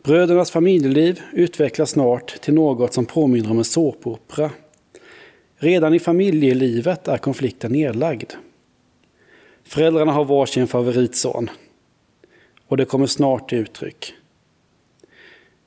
Brödernas 0.02 0.50
familjeliv 0.50 1.20
utvecklas 1.33 1.90
snart 1.90 2.40
till 2.40 2.54
något 2.54 2.94
som 2.94 3.06
påminner 3.06 3.50
om 3.50 3.59
en 3.59 3.64
såpopera. 3.64 4.50
Redan 5.56 5.94
i 5.94 5.98
familjelivet 5.98 7.09
är 7.09 7.18
konflikten 7.18 7.72
nedlagd. 7.72 8.33
Föräldrarna 9.64 10.12
har 10.12 10.24
varsin 10.24 10.66
favoritson 10.66 11.50
och 12.70 12.76
det 12.76 12.85
kommer 12.85 13.06
snart 13.06 13.48
till 13.48 13.59
uttryck. 13.59 14.14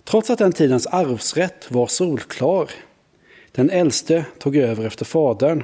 Trots 0.04 0.30
att 0.30 0.40
den 0.40 0.52
tidens 0.52 0.88
arvsrätt 0.88 1.72
var 1.72 1.88
solklar, 1.88 2.70
den 3.52 3.70
äldste 3.70 4.26
tog 4.40 4.56
över 4.56 4.86
efter 4.86 5.06
fadern, 5.06 5.64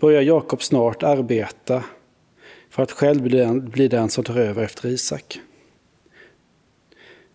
börjar 0.00 0.22
Jakob 0.22 0.62
snart 0.62 1.02
arbeta 1.02 1.84
för 2.70 2.82
att 2.82 2.92
själv 2.92 3.22
bli 3.22 3.38
den, 3.38 3.70
bli 3.70 3.88
den 3.88 4.08
som 4.08 4.24
tar 4.24 4.36
över 4.36 4.62
efter 4.62 4.88
Isak. 4.88 5.40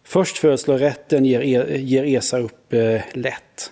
Förstfödslorätten 0.03 1.25
ger, 1.25 1.41
e, 1.41 1.77
ger 1.77 2.03
Esa 2.03 2.39
upp 2.39 2.73
eh, 2.73 3.01
lätt. 3.13 3.71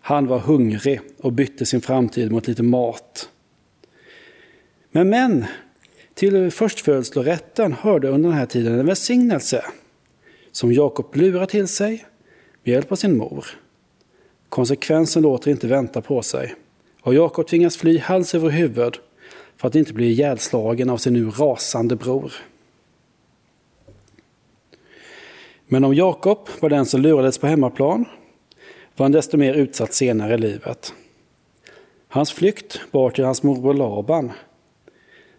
Han 0.00 0.26
var 0.26 0.38
hungrig 0.38 1.00
och 1.18 1.32
bytte 1.32 1.66
sin 1.66 1.80
framtid 1.80 2.32
mot 2.32 2.46
lite 2.46 2.62
mat. 2.62 3.28
Men, 4.90 5.08
men 5.08 5.46
till 6.14 6.50
förstfödslorätten 6.50 7.72
hörde 7.72 8.08
under 8.08 8.28
den 8.28 8.38
här 8.38 8.46
tiden 8.46 8.78
en 8.78 8.86
välsignelse 8.86 9.64
som 10.52 10.72
Jakob 10.72 11.16
lurar 11.16 11.46
till 11.46 11.68
sig 11.68 12.06
med 12.62 12.72
hjälp 12.72 12.92
av 12.92 12.96
sin 12.96 13.16
mor. 13.16 13.46
Konsekvensen 14.48 15.22
låter 15.22 15.50
inte 15.50 15.66
vänta 15.66 16.00
på 16.00 16.22
sig 16.22 16.54
och 17.02 17.14
Jakob 17.14 17.46
tvingas 17.46 17.76
fly 17.76 17.98
hals 17.98 18.34
över 18.34 18.50
huvud 18.50 18.96
för 19.56 19.68
att 19.68 19.74
inte 19.74 19.92
bli 19.92 20.06
ihjälslagen 20.06 20.90
av 20.90 20.96
sin 20.96 21.12
nu 21.12 21.30
rasande 21.30 21.96
bror. 21.96 22.32
Men 25.66 25.84
om 25.84 25.94
Jakob 25.94 26.48
var 26.60 26.70
den 26.70 26.86
som 26.86 27.00
lurades 27.00 27.38
på 27.38 27.46
hemmaplan 27.46 28.04
var 28.96 29.04
han 29.04 29.12
desto 29.12 29.36
mer 29.36 29.54
utsatt 29.54 29.94
senare 29.94 30.34
i 30.34 30.38
livet. 30.38 30.94
Hans 32.08 32.32
flykt 32.32 32.80
bar 32.90 33.10
till 33.10 33.24
hans 33.24 33.42
morbror 33.42 33.74
Laban. 33.74 34.32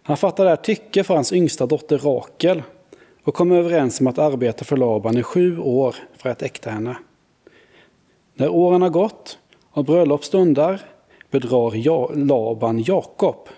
Han 0.03 0.17
fattade 0.17 0.49
där 0.49 0.55
tycke 0.55 1.03
för 1.03 1.13
hans 1.13 1.33
yngsta 1.33 1.65
dotter 1.65 1.97
Rakel 1.97 2.63
och 3.23 3.33
kom 3.33 3.51
överens 3.51 4.01
om 4.01 4.07
att 4.07 4.17
arbeta 4.17 4.65
för 4.65 4.77
Laban 4.77 5.17
i 5.17 5.23
sju 5.23 5.59
år 5.59 5.95
för 6.17 6.29
att 6.29 6.41
äkta 6.41 6.69
henne. 6.69 6.97
När 8.33 8.49
åren 8.49 8.81
har 8.81 8.89
gått 8.89 9.37
och 9.71 9.85
bröllop 9.85 10.23
stundar 10.23 10.81
bedrar 11.31 12.15
Laban 12.15 12.83
Jakob 12.83 13.49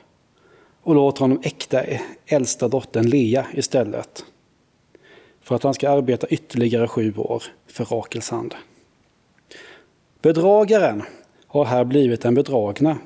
och 0.81 0.95
låter 0.95 1.21
honom 1.21 1.39
äkta 1.43 1.83
e-, 1.83 2.01
äldsta 2.25 2.67
dottern 2.67 3.09
Lea 3.09 3.45
istället 3.53 4.25
för 5.41 5.55
att 5.55 5.63
han 5.63 5.73
ska 5.73 5.89
arbeta 5.89 6.27
ytterligare 6.27 6.87
sju 6.87 7.13
år 7.17 7.43
för 7.67 7.85
Rakels 7.85 8.29
hand. 8.29 8.55
Bedragaren 10.21 11.03
har 11.47 11.65
här 11.65 11.83
blivit 11.83 12.21
den 12.21 12.35
bedragna. 12.35 12.97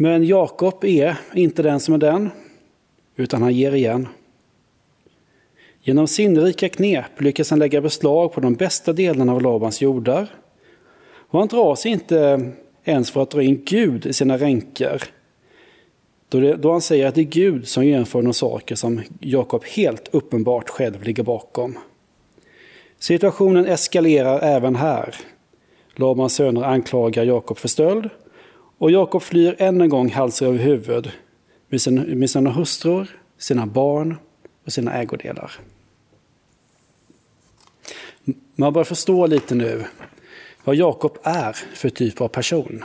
Men 0.00 0.24
Jakob 0.24 0.84
är 0.84 1.16
inte 1.34 1.62
den 1.62 1.80
som 1.80 1.94
är 1.94 1.98
den, 1.98 2.30
utan 3.16 3.42
han 3.42 3.54
ger 3.54 3.74
igen. 3.74 4.08
Genom 5.80 6.06
sinnrika 6.06 6.68
knep 6.68 7.20
lyckas 7.20 7.50
han 7.50 7.58
lägga 7.58 7.80
beslag 7.80 8.32
på 8.32 8.40
de 8.40 8.54
bästa 8.54 8.92
delarna 8.92 9.32
av 9.32 9.42
Labans 9.42 9.80
jordar. 9.80 10.28
Och 11.08 11.38
han 11.38 11.48
drar 11.48 11.74
sig 11.74 11.92
inte 11.92 12.50
ens 12.84 13.10
för 13.10 13.22
att 13.22 13.30
dra 13.30 13.42
in 13.42 13.62
Gud 13.64 14.06
i 14.06 14.12
sina 14.12 14.38
ränker. 14.38 15.02
Då, 16.28 16.40
det, 16.40 16.56
då 16.56 16.72
han 16.72 16.80
säger 16.80 17.06
att 17.06 17.14
det 17.14 17.20
är 17.20 17.24
Gud 17.24 17.68
som 17.68 17.84
genomför 17.84 18.22
de 18.22 18.34
saker 18.34 18.74
som 18.74 19.00
Jakob 19.20 19.64
helt 19.64 20.08
uppenbart 20.14 20.68
själv 20.68 21.02
ligger 21.02 21.22
bakom. 21.22 21.78
Situationen 22.98 23.66
eskalerar 23.66 24.40
även 24.40 24.76
här. 24.76 25.14
Labans 25.96 26.34
söner 26.34 26.62
anklagar 26.62 27.24
Jakob 27.24 27.58
för 27.58 27.68
stöld 27.68 28.10
och 28.78 28.90
Jakob 28.90 29.22
flyr 29.22 29.56
än 29.58 29.80
en 29.80 29.88
gång 29.88 30.10
hals 30.10 30.42
över 30.42 30.58
huvud 30.58 31.10
med, 31.68 31.80
sin, 31.80 32.18
med 32.18 32.30
sina 32.30 32.50
hustrur, 32.50 33.20
sina 33.38 33.66
barn 33.66 34.16
och 34.64 34.72
sina 34.72 34.92
ägodelar. 34.92 35.52
Man 38.54 38.72
bör 38.72 38.84
förstå 38.84 39.26
lite 39.26 39.54
nu 39.54 39.84
vad 40.64 40.76
Jakob 40.76 41.18
är 41.22 41.52
för 41.52 41.88
typ 41.88 42.20
av 42.20 42.28
person. 42.28 42.84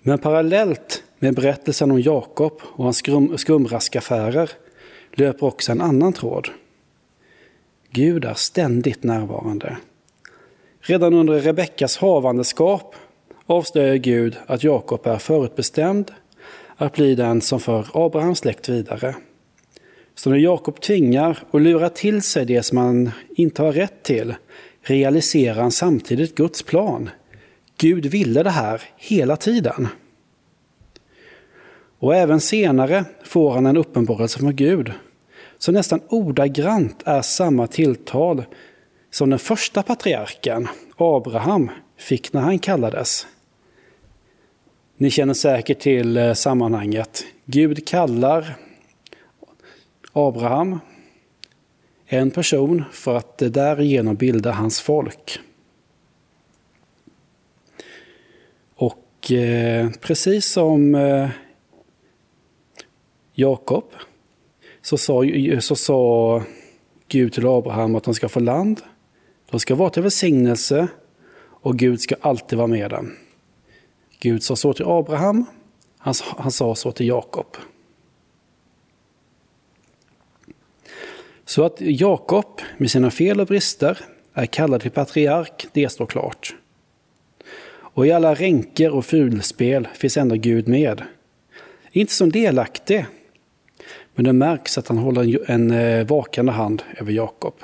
Men 0.00 0.18
parallellt 0.18 1.02
med 1.18 1.34
berättelsen 1.34 1.90
om 1.90 2.00
Jakob 2.00 2.60
och 2.62 2.84
hans 2.84 2.96
skum, 2.96 3.38
skumraskaffärer 3.38 4.50
löper 5.12 5.46
också 5.46 5.72
en 5.72 5.80
annan 5.80 6.12
tråd. 6.12 6.48
Gud 7.90 8.24
är 8.24 8.34
ständigt 8.34 9.02
närvarande. 9.02 9.76
Redan 10.88 11.14
under 11.14 11.40
Rebeckas 11.40 11.96
havandeskap 11.96 12.94
avslöjar 13.46 13.96
Gud 13.96 14.36
att 14.46 14.64
Jakob 14.64 15.06
är 15.06 15.16
förutbestämd 15.18 16.10
att 16.76 16.94
bli 16.94 17.14
den 17.14 17.40
som 17.40 17.60
för 17.60 17.86
Abrahams 17.92 18.38
släkt 18.38 18.68
vidare. 18.68 19.14
Så 20.14 20.30
när 20.30 20.36
Jakob 20.36 20.80
tvingar 20.80 21.38
och 21.50 21.60
lurar 21.60 21.88
till 21.88 22.22
sig 22.22 22.44
det 22.44 22.62
som 22.62 22.78
han 22.78 23.10
inte 23.30 23.62
har 23.62 23.72
rätt 23.72 24.02
till 24.02 24.34
realiserar 24.82 25.60
han 25.60 25.70
samtidigt 25.70 26.34
Guds 26.34 26.62
plan. 26.62 27.10
Gud 27.76 28.06
ville 28.06 28.42
det 28.42 28.50
här 28.50 28.82
hela 28.96 29.36
tiden. 29.36 29.88
Och 31.98 32.14
även 32.14 32.40
senare 32.40 33.04
får 33.24 33.50
han 33.50 33.66
en 33.66 33.76
uppenbarelse 33.76 34.38
från 34.38 34.56
Gud 34.56 34.92
som 35.58 35.74
nästan 35.74 36.00
ordagrant 36.08 37.02
är 37.04 37.22
samma 37.22 37.66
tilltal 37.66 38.44
som 39.10 39.30
den 39.30 39.38
första 39.38 39.82
patriarken, 39.82 40.68
Abraham, 40.96 41.70
fick 41.96 42.32
när 42.32 42.40
han 42.40 42.58
kallades. 42.58 43.26
Ni 44.96 45.10
känner 45.10 45.34
säkert 45.34 45.78
till 45.78 46.16
eh, 46.16 46.32
sammanhanget. 46.34 47.24
Gud 47.44 47.88
kallar 47.88 48.56
Abraham, 50.12 50.80
en 52.06 52.30
person, 52.30 52.84
för 52.92 53.16
att 53.16 53.42
eh, 53.42 53.48
därigenom 53.48 54.16
bilda 54.16 54.52
hans 54.52 54.80
folk. 54.80 55.38
Och 58.74 59.32
eh, 59.32 59.90
precis 60.00 60.46
som 60.46 60.94
eh, 60.94 61.28
Jakob 63.32 63.84
så 64.82 64.98
sa, 64.98 65.24
så 65.60 65.76
sa 65.76 66.42
Gud 67.08 67.32
till 67.32 67.46
Abraham 67.46 67.94
att 67.94 68.06
han 68.06 68.14
ska 68.14 68.28
få 68.28 68.40
land. 68.40 68.80
De 69.50 69.60
ska 69.60 69.74
vara 69.74 69.90
till 69.90 70.02
välsignelse 70.02 70.88
och 71.60 71.76
Gud 71.78 72.00
ska 72.00 72.14
alltid 72.20 72.56
vara 72.56 72.66
med 72.66 72.90
dem. 72.90 73.12
Gud 74.20 74.42
sa 74.42 74.56
så 74.56 74.72
till 74.72 74.84
Abraham, 74.84 75.46
han, 75.98 76.14
han 76.36 76.50
sa 76.50 76.74
så 76.74 76.92
till 76.92 77.06
Jakob. 77.06 77.56
Så 81.44 81.64
att 81.64 81.76
Jakob 81.80 82.60
med 82.76 82.90
sina 82.90 83.10
fel 83.10 83.40
och 83.40 83.46
brister 83.46 83.98
är 84.34 84.46
kallad 84.46 84.80
till 84.80 84.90
patriark, 84.90 85.66
det 85.72 85.88
står 85.88 86.06
klart. 86.06 86.54
Och 87.98 88.06
i 88.06 88.12
alla 88.12 88.34
ränker 88.34 88.90
och 88.90 89.04
fulspel 89.04 89.88
finns 89.94 90.16
ändå 90.16 90.34
Gud 90.34 90.68
med. 90.68 91.02
Inte 91.92 92.12
som 92.12 92.32
delaktig, 92.32 93.06
men 94.14 94.24
det 94.24 94.32
märks 94.32 94.78
att 94.78 94.88
han 94.88 94.98
håller 94.98 95.50
en 95.50 95.70
eh, 95.70 96.06
vakande 96.06 96.52
hand 96.52 96.82
över 96.96 97.12
Jakob. 97.12 97.54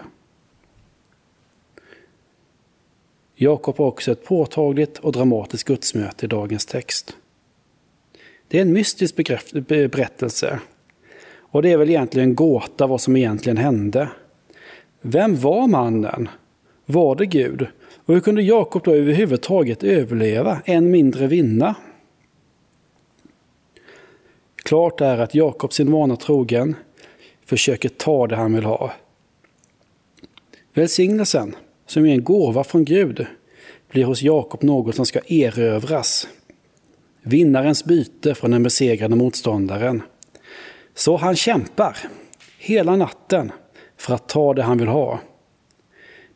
Jakob 3.45 3.79
har 3.79 3.87
också 3.87 4.13
ett 4.13 4.25
påtagligt 4.25 4.99
och 4.99 5.13
dramatiskt 5.13 5.69
gudsmöte 5.69 6.27
i 6.27 6.29
dagens 6.29 6.67
text. 6.67 7.17
Det 8.49 8.59
är 8.59 8.63
en 8.63 8.73
mystisk 8.73 9.17
berättelse 9.67 10.61
och 11.39 11.63
det 11.63 11.73
är 11.73 11.77
väl 11.77 11.91
egentligen 11.91 12.29
en 12.29 12.35
gåta 12.35 12.87
vad 12.87 13.01
som 13.01 13.17
egentligen 13.17 13.57
hände. 13.57 14.09
Vem 15.01 15.37
var 15.37 15.67
mannen? 15.67 16.29
Var 16.87 17.17
det 17.17 17.27
Gud? 17.27 17.67
Och 18.05 18.15
hur 18.15 18.21
kunde 18.21 18.43
Jakob 18.43 18.83
då 18.85 18.93
överhuvudtaget 18.93 19.83
överleva, 19.83 20.61
än 20.65 20.91
mindre 20.91 21.27
vinna? 21.27 21.75
Klart 24.57 25.01
är 25.01 25.19
att 25.19 25.35
Jakob 25.35 25.73
sin 25.73 25.93
vana 25.93 26.17
trogen 26.17 26.77
försöker 27.45 27.89
ta 27.89 28.27
det 28.27 28.37
han 28.37 28.55
vill 28.55 28.65
ha. 28.65 28.93
Välsignelsen, 30.75 31.55
som 31.87 32.07
är 32.07 32.13
en 32.13 32.25
gåva 32.25 32.65
från 32.65 32.85
Gud, 32.85 33.27
blir 33.91 34.05
hos 34.05 34.23
Jakob 34.23 34.63
något 34.63 34.95
som 34.95 35.07
ska 35.07 35.21
erövras. 35.27 36.29
Vinnarens 37.23 37.85
byte 37.85 38.35
från 38.35 38.51
den 38.51 38.63
besegrade 38.63 39.17
motståndaren. 39.17 40.03
Så 40.95 41.17
han 41.17 41.37
kämpar 41.37 41.97
hela 42.59 42.97
natten 42.97 43.53
för 43.97 44.15
att 44.15 44.29
ta 44.29 44.55
det 44.55 44.63
han 44.63 44.79
vill 44.79 44.89
ha. 44.89 45.21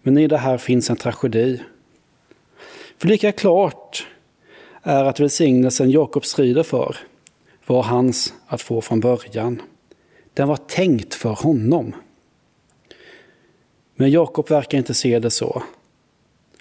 Men 0.03 0.19
i 0.19 0.27
det 0.27 0.39
här 0.39 0.59
finns 0.59 0.91
en 0.91 0.97
tragedi. 0.97 1.63
För 2.99 3.09
lika 3.09 3.33
klart 3.33 4.07
är 4.83 5.05
att 5.05 5.21
välsignelsen 5.21 5.91
Jakob 5.91 6.25
strider 6.25 6.63
för 6.63 6.97
var 7.67 7.83
hans 7.83 8.35
att 8.47 8.63
få 8.63 8.81
från 8.81 9.01
början. 9.01 9.63
Den 10.35 10.49
var 10.49 10.57
tänkt 10.57 11.15
för 11.15 11.33
honom. 11.33 11.95
Men 14.01 14.11
Jakob 14.11 14.51
verkar 14.51 14.79
inte 14.79 14.95
se 14.95 15.19
det 15.19 15.31
så. 15.31 15.63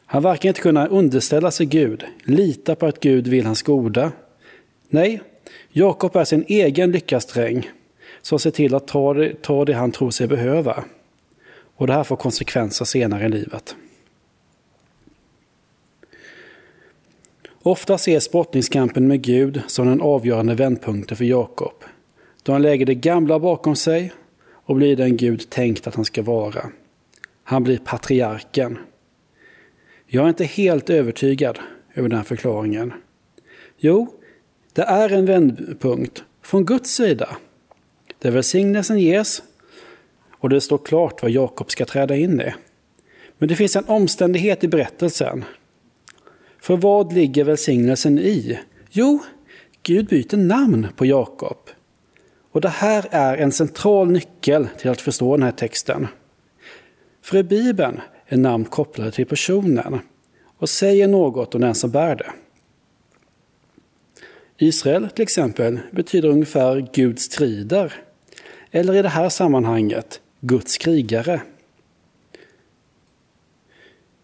Han 0.06 0.24
verkar 0.24 0.50
inte 0.50 0.62
kunna 0.62 0.88
underställa 0.88 1.52
sig 1.52 1.66
Gud, 1.66 2.06
lita 2.24 2.76
på 2.76 2.86
att 2.86 3.00
Gud 3.00 3.28
vill 3.28 3.46
hans 3.46 3.62
goda. 3.62 4.12
Nej, 4.90 5.22
Jakob 5.70 6.16
är 6.16 6.24
sin 6.24 6.46
egen 6.48 6.92
lyckasträng 6.92 7.70
som 8.22 8.40
ser 8.40 8.52
till 8.52 8.76
att 8.76 8.88
ta 8.88 9.14
det, 9.14 9.42
ta 9.42 9.66
det 9.66 9.74
han 9.74 9.92
tror 9.92 10.12
sig 10.12 10.28
behöva. 10.28 10.84
Och 11.76 11.88
det 11.88 11.94
här 11.94 12.04
får 12.04 12.16
konsekvenser 12.16 12.86
senare 12.86 13.26
i 13.26 13.30
livet. 13.30 13.76
Ofta 17.62 17.96
ses 17.96 18.32
brottningskampen 18.32 19.08
med 19.08 19.22
Gud 19.22 19.62
som 19.68 19.88
den 19.88 20.02
avgörande 20.02 20.56
vändpunkten 20.56 21.18
för 21.18 21.26
Jakob, 21.26 21.84
då 22.44 22.52
han 22.52 22.62
lägger 22.62 22.86
det 22.86 22.96
gamla 22.96 23.40
bakom 23.40 23.76
sig 23.76 24.14
och 24.52 24.76
blir 24.76 24.96
den 24.96 25.18
Gud 25.18 25.50
tänkt 25.50 25.88
att 25.88 25.96
han 25.96 26.06
ska 26.06 26.22
vara. 26.22 26.72
Han 27.50 27.64
blir 27.64 27.78
patriarken. 27.78 28.78
Jag 30.06 30.24
är 30.26 30.30
inte 30.30 30.46
helt 30.46 30.90
övertygad 30.90 31.60
över 31.94 32.10
den 32.10 32.24
förklaringen. 32.24 32.94
Jo, 33.78 34.14
det 34.74 34.82
är 34.82 35.10
en 35.10 35.26
vändpunkt 35.26 36.24
från 36.42 36.66
Guds 36.66 36.96
sida, 36.96 37.38
där 38.20 38.32
välsignelsen 38.32 39.00
ges 39.00 39.44
och 40.32 40.50
det 40.50 40.62
står 40.62 40.78
klart 40.78 41.22
vad 41.22 41.32
Jakob 41.32 41.72
ska 41.72 41.86
träda 41.86 42.16
in 42.16 42.42
i. 42.42 42.54
Men 43.38 43.50
det 43.50 43.56
finns 43.56 43.76
en 43.76 43.86
omständighet 43.86 44.64
i 44.64 44.68
berättelsen 44.68 45.46
För 46.62 46.78
vad 46.78 47.14
ligger 47.14 47.44
välsignelsen 47.44 48.20
i? 48.20 48.60
Jo, 48.90 49.20
Gud 49.84 50.08
byter 50.08 50.38
namn 50.38 50.88
på 50.96 51.06
Jakob. 51.06 51.58
Och 52.52 52.62
det 52.62 52.70
här 52.70 53.06
är 53.12 53.38
en 53.38 53.52
central 53.52 54.12
nyckel 54.12 54.68
till 54.78 54.90
att 54.90 55.02
förstå 55.02 55.38
den 55.38 55.44
här 55.44 55.52
texten. 55.52 56.08
För 57.28 57.38
i 57.38 57.44
Bibeln 57.44 58.02
är 58.26 58.38
namn 58.38 58.66
kopplade 58.66 59.12
till 59.12 59.26
personen 59.26 60.00
och 60.58 60.70
säger 60.70 61.08
något 61.08 61.56
om 61.56 61.62
den 61.62 61.76
som 61.76 61.92
bär 61.92 62.16
det. 62.16 62.32
Israel 64.58 65.10
till 65.10 65.24
exempel 65.24 65.80
betyder 65.92 66.30
ungefär 66.30 66.88
Gud 66.94 67.20
strider. 67.20 67.94
Eller 68.72 68.94
i 68.94 69.02
det 69.02 69.10
här 69.10 69.30
sammanhanget 69.30 70.22
Guds 70.40 70.78
krigare. 70.78 71.42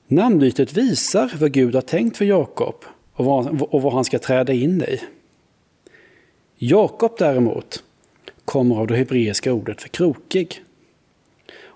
Namnbytet 0.07 0.73
visar 0.73 1.33
vad 1.39 1.51
Gud 1.51 1.75
har 1.75 1.81
tänkt 1.81 2.17
för 2.17 2.25
Jakob 2.25 2.85
och 3.13 3.81
vad, 3.81 3.93
han 3.93 4.05
ska 4.05 4.19
träda 4.19 4.53
in 4.53 4.81
i. 4.81 5.01
Jakob 6.57 7.15
däremot 7.17 7.83
kommer 8.45 8.75
av 8.75 8.87
det 8.87 8.97
hebreiska 8.97 9.53
ordet 9.53 9.81
för 9.81 9.89
krokig. 9.89 10.63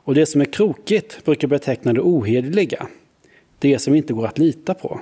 Och 0.08 0.16
det 0.16 0.26
som 0.26 0.42
är 0.42 0.46
krokigt 0.46 1.26
brukar 1.26 1.48
beteckna 1.48 1.94
det 1.94 2.02
ohederliga, 2.02 2.88
det 3.60 3.80
som 3.80 3.96
inte 3.96 4.14
går 4.14 4.26
att 4.26 4.38
lita 4.38 4.74
på. 4.74 5.02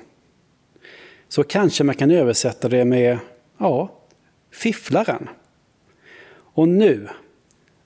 Så 1.28 1.44
kanske 1.44 1.84
man 1.84 1.96
kan 1.96 2.12
översätta 2.12 2.70
det 2.70 2.86
med, 2.86 3.20
ja, 3.58 4.00
fifflaren. 4.52 5.30
Och 6.30 6.68
nu 6.68 7.08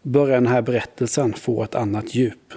börjar 0.01 0.35
den 0.35 0.47
här 0.47 0.61
berättelsen 0.61 1.33
få 1.33 1.63
ett 1.63 1.75
annat 1.75 2.15
djup. 2.15 2.53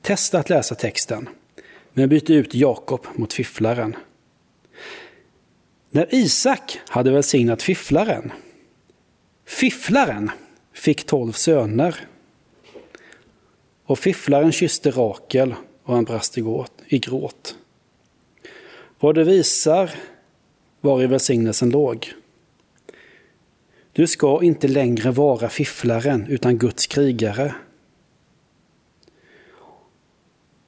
Testa 0.00 0.38
att 0.38 0.50
läsa 0.50 0.74
texten, 0.74 1.28
men 1.92 2.08
byt 2.08 2.30
ut 2.30 2.54
Jakob 2.54 3.06
mot 3.14 3.32
fifflaren. 3.32 3.96
När 5.90 6.14
Isak 6.14 6.80
hade 6.88 7.10
välsignat 7.10 7.62
fifflaren, 7.62 8.32
fifflaren 9.52 10.30
fick 10.72 11.06
tolv 11.06 11.32
söner. 11.32 11.96
Och 13.84 13.98
fifflaren 13.98 14.52
kysste 14.52 14.90
Rakel 14.90 15.54
och 15.82 15.94
han 15.94 16.04
brast 16.04 16.38
i 16.86 16.98
gråt. 16.98 17.56
Vad 19.00 19.14
det 19.14 19.24
visar 19.24 19.90
var 20.80 21.02
i 21.02 21.06
välsignelsen 21.06 21.70
låg. 21.70 22.12
Du 23.92 24.06
ska 24.06 24.42
inte 24.42 24.68
längre 24.68 25.10
vara 25.10 25.48
fifflaren 25.48 26.26
utan 26.26 26.58
Guds 26.58 26.86
krigare. 26.86 27.54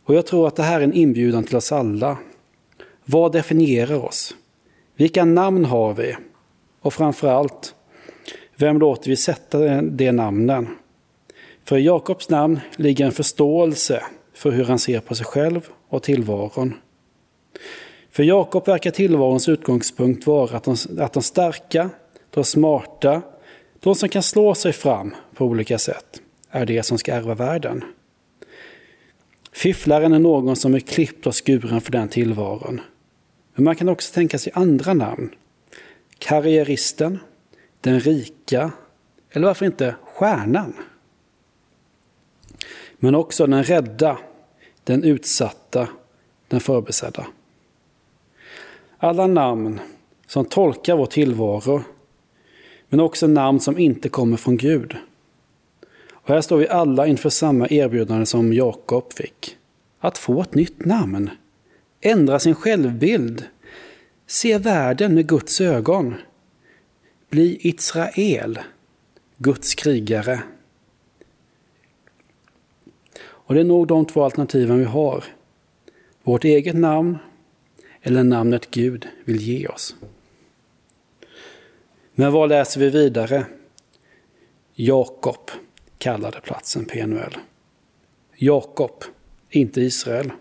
Och 0.04 0.14
jag 0.14 0.26
tror 0.26 0.48
att 0.48 0.56
det 0.56 0.62
här 0.62 0.80
är 0.80 0.84
en 0.84 0.92
inbjudan 0.92 1.44
till 1.44 1.56
oss 1.56 1.72
alla. 1.72 2.18
Vad 3.04 3.32
definierar 3.32 4.04
oss? 4.04 4.34
Vilka 4.96 5.24
namn 5.24 5.64
har 5.64 5.94
vi? 5.94 6.16
Och 6.80 6.94
framför 6.94 7.28
allt, 7.28 7.73
vem 8.56 8.78
låter 8.78 9.10
vi 9.10 9.16
sätta 9.16 9.82
de 9.82 10.12
namnen? 10.12 10.68
För 11.64 11.78
i 11.78 11.84
Jakobs 11.84 12.28
namn 12.28 12.60
ligger 12.76 13.06
en 13.06 13.12
förståelse 13.12 14.02
för 14.34 14.50
hur 14.50 14.64
han 14.64 14.78
ser 14.78 15.00
på 15.00 15.14
sig 15.14 15.26
själv 15.26 15.68
och 15.88 16.02
tillvaron. 16.02 16.74
För 18.10 18.22
Jakob 18.22 18.66
verkar 18.66 18.90
tillvarons 18.90 19.48
utgångspunkt 19.48 20.26
vara 20.26 20.56
att 20.56 20.64
de, 20.64 20.76
att 20.98 21.12
de 21.12 21.22
starka, 21.22 21.90
de 22.30 22.44
smarta, 22.44 23.22
de 23.80 23.94
som 23.94 24.08
kan 24.08 24.22
slå 24.22 24.54
sig 24.54 24.72
fram 24.72 25.14
på 25.34 25.44
olika 25.44 25.78
sätt, 25.78 26.20
är 26.50 26.66
det 26.66 26.82
som 26.82 26.98
ska 26.98 27.12
ärva 27.12 27.34
världen. 27.34 27.84
Fifflaren 29.52 30.12
är 30.12 30.18
någon 30.18 30.56
som 30.56 30.74
är 30.74 30.80
klippt 30.80 31.26
och 31.26 31.46
skuren 31.46 31.80
för 31.80 31.92
den 31.92 32.08
tillvaron. 32.08 32.80
Men 33.54 33.64
man 33.64 33.76
kan 33.76 33.88
också 33.88 34.14
tänka 34.14 34.38
sig 34.38 34.52
andra 34.56 34.94
namn. 34.94 35.30
Karriäristen, 36.18 37.18
den 37.84 38.00
rika 38.00 38.72
eller 39.30 39.46
varför 39.46 39.66
inte 39.66 39.94
stjärnan? 40.04 40.72
Men 42.96 43.14
också 43.14 43.46
den 43.46 43.64
rädda, 43.64 44.18
den 44.84 45.04
utsatta, 45.04 45.88
den 46.48 46.60
förbesedda. 46.60 47.26
Alla 48.98 49.26
namn 49.26 49.80
som 50.26 50.44
tolkar 50.44 50.96
vår 50.96 51.06
tillvaro, 51.06 51.82
men 52.88 53.00
också 53.00 53.26
namn 53.26 53.60
som 53.60 53.78
inte 53.78 54.08
kommer 54.08 54.36
från 54.36 54.56
Gud. 54.56 54.96
Och 56.12 56.28
här 56.28 56.40
står 56.40 56.56
vi 56.56 56.68
alla 56.68 57.06
inför 57.06 57.30
samma 57.30 57.68
erbjudande 57.68 58.26
som 58.26 58.52
Jakob 58.52 59.12
fick. 59.12 59.56
Att 59.98 60.18
få 60.18 60.42
ett 60.42 60.54
nytt 60.54 60.84
namn. 60.84 61.30
Ändra 62.00 62.38
sin 62.38 62.54
självbild. 62.54 63.44
Se 64.26 64.58
världen 64.58 65.14
med 65.14 65.28
Guds 65.28 65.60
ögon. 65.60 66.14
Bli 67.34 67.58
Israel, 67.60 68.58
Guds 69.36 69.74
krigare. 69.74 70.42
Och 73.22 73.54
det 73.54 73.60
är 73.60 73.64
nog 73.64 73.86
de 73.86 74.06
två 74.06 74.24
alternativen 74.24 74.78
vi 74.78 74.84
har. 74.84 75.24
Vårt 76.22 76.44
eget 76.44 76.76
namn 76.76 77.18
eller 78.02 78.24
namnet 78.24 78.70
Gud 78.70 79.08
vill 79.24 79.40
ge 79.40 79.66
oss. 79.68 79.94
Men 82.14 82.32
vad 82.32 82.48
läser 82.48 82.80
vi 82.80 82.90
vidare? 82.90 83.46
Jakob 84.74 85.50
kallade 85.98 86.40
platsen 86.40 86.84
Penuel. 86.84 87.36
Jakob, 88.34 89.04
inte 89.50 89.80
Israel. 89.80 90.32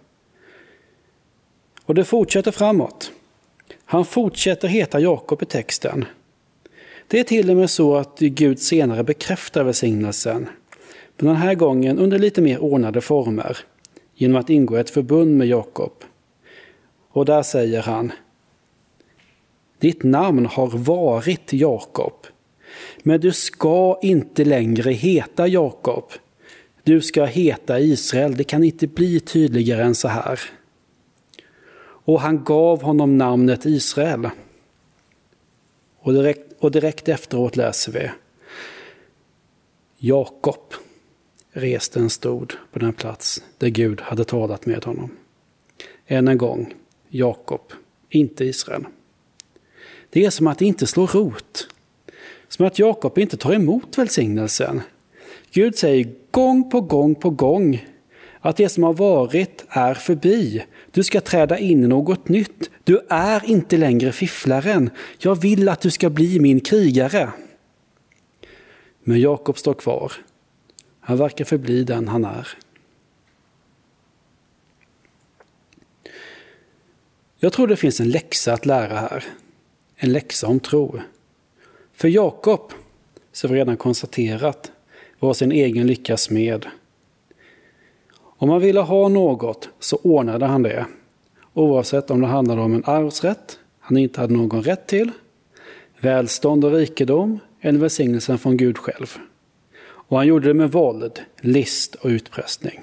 Och 1.85 1.95
det 1.95 2.05
fortsätter 2.05 2.51
framåt. 2.51 3.11
Han 3.85 4.05
fortsätter 4.05 4.67
heta 4.67 4.99
Jakob 4.99 5.41
i 5.41 5.45
texten. 5.45 6.05
Det 7.07 7.19
är 7.19 7.23
till 7.23 7.49
och 7.49 7.57
med 7.57 7.69
så 7.69 7.95
att 7.95 8.19
Gud 8.19 8.59
senare 8.59 9.03
bekräftar 9.03 9.63
välsignelsen. 9.63 10.49
Men 11.17 11.27
den 11.27 11.35
här 11.35 11.55
gången 11.55 11.99
under 11.99 12.19
lite 12.19 12.41
mer 12.41 12.59
ordnade 12.59 13.01
former. 13.01 13.57
Genom 14.15 14.37
att 14.37 14.49
ingå 14.49 14.75
ett 14.75 14.89
förbund 14.89 15.37
med 15.37 15.47
Jakob. 15.47 15.93
Och 17.09 17.25
där 17.25 17.43
säger 17.43 17.81
han 17.81 18.11
Ditt 19.79 20.03
namn 20.03 20.45
har 20.45 20.67
varit 20.67 21.53
Jakob. 21.53 22.13
Men 23.03 23.19
du 23.19 23.31
ska 23.31 23.99
inte 24.01 24.45
längre 24.45 24.91
heta 24.91 25.47
Jakob. 25.47 26.11
Du 26.83 27.01
ska 27.01 27.25
heta 27.25 27.79
Israel. 27.79 28.35
Det 28.35 28.43
kan 28.43 28.63
inte 28.63 28.87
bli 28.87 29.19
tydligare 29.19 29.83
än 29.83 29.95
så 29.95 30.07
här. 30.07 30.39
Och 32.05 32.21
han 32.21 32.43
gav 32.43 32.81
honom 32.81 33.17
namnet 33.17 33.65
Israel. 33.65 34.29
Och 35.99 36.13
direkt, 36.13 36.42
och 36.63 36.71
direkt 36.71 37.09
efteråt 37.09 37.55
läser 37.55 37.91
vi 37.91 38.11
Jakob 39.97 40.73
reste 41.51 41.99
en 41.99 42.09
stod 42.09 42.53
på 42.71 42.79
den 42.79 42.93
plats 42.93 43.43
där 43.57 43.67
Gud 43.67 44.01
hade 44.01 44.25
talat 44.25 44.65
med 44.65 44.83
honom. 44.83 45.11
Än 46.07 46.27
en 46.27 46.37
gång, 46.37 46.73
Jakob, 47.09 47.61
inte 48.09 48.45
Israel. 48.45 48.85
Det 50.09 50.25
är 50.25 50.29
som 50.29 50.47
att 50.47 50.57
det 50.57 50.65
inte 50.65 50.87
slår 50.87 51.07
rot. 51.07 51.67
Som 52.47 52.65
att 52.65 52.79
Jakob 52.79 53.17
inte 53.17 53.37
tar 53.37 53.53
emot 53.53 53.97
välsignelsen. 53.97 54.81
Gud 55.51 55.77
säger 55.77 56.13
gång 56.31 56.69
på 56.69 56.81
gång 56.81 57.15
på 57.15 57.29
gång 57.29 57.87
att 58.39 58.57
det 58.57 58.69
som 58.69 58.83
har 58.83 58.93
varit 58.93 59.65
är 59.69 59.93
förbi. 59.93 60.63
Du 60.93 61.03
ska 61.03 61.21
träda 61.21 61.59
in 61.59 61.83
i 61.83 61.87
något 61.87 62.29
nytt. 62.29 62.69
Du 62.83 62.99
är 63.09 63.45
inte 63.45 63.77
längre 63.77 64.11
fifflaren. 64.11 64.89
Jag 65.17 65.41
vill 65.41 65.69
att 65.69 65.81
du 65.81 65.91
ska 65.91 66.09
bli 66.09 66.39
min 66.39 66.59
krigare. 66.59 67.31
Men 69.03 69.21
Jakob 69.21 69.57
står 69.57 69.73
kvar. 69.73 70.11
Han 70.99 71.17
verkar 71.17 71.45
förbli 71.45 71.83
den 71.83 72.07
han 72.07 72.25
är. 72.25 72.47
Jag 77.37 77.53
tror 77.53 77.67
det 77.67 77.75
finns 77.75 77.99
en 77.99 78.09
läxa 78.09 78.53
att 78.53 78.65
lära 78.65 78.99
här. 78.99 79.23
En 79.95 80.11
läxa 80.11 80.47
om 80.47 80.59
tro. 80.59 80.99
För 81.93 82.07
Jakob, 82.07 82.73
som 83.31 83.51
vi 83.51 83.59
redan 83.59 83.77
konstaterat, 83.77 84.71
var 85.19 85.33
sin 85.33 85.51
egen 85.51 85.87
lyckas 85.87 86.29
med. 86.29 86.65
Om 88.43 88.49
han 88.49 88.61
ville 88.61 88.79
ha 88.79 89.07
något 89.07 89.69
så 89.79 89.99
ordnade 90.03 90.45
han 90.45 90.63
det. 90.63 90.85
Oavsett 91.53 92.11
om 92.11 92.21
det 92.21 92.27
handlade 92.27 92.61
om 92.61 92.73
en 92.73 92.83
arvsrätt 92.85 93.59
han 93.79 93.97
inte 93.97 94.21
hade 94.21 94.33
någon 94.33 94.63
rätt 94.63 94.87
till, 94.87 95.11
välstånd 95.99 96.65
och 96.65 96.71
rikedom 96.71 97.39
eller 97.61 97.79
välsignelsen 97.79 98.37
från 98.37 98.57
Gud 98.57 98.77
själv. 98.77 99.17
Och 99.83 100.17
han 100.17 100.27
gjorde 100.27 100.47
det 100.47 100.53
med 100.53 100.71
våld, 100.71 101.19
list 101.41 101.95
och 101.95 102.09
utpressning. 102.09 102.79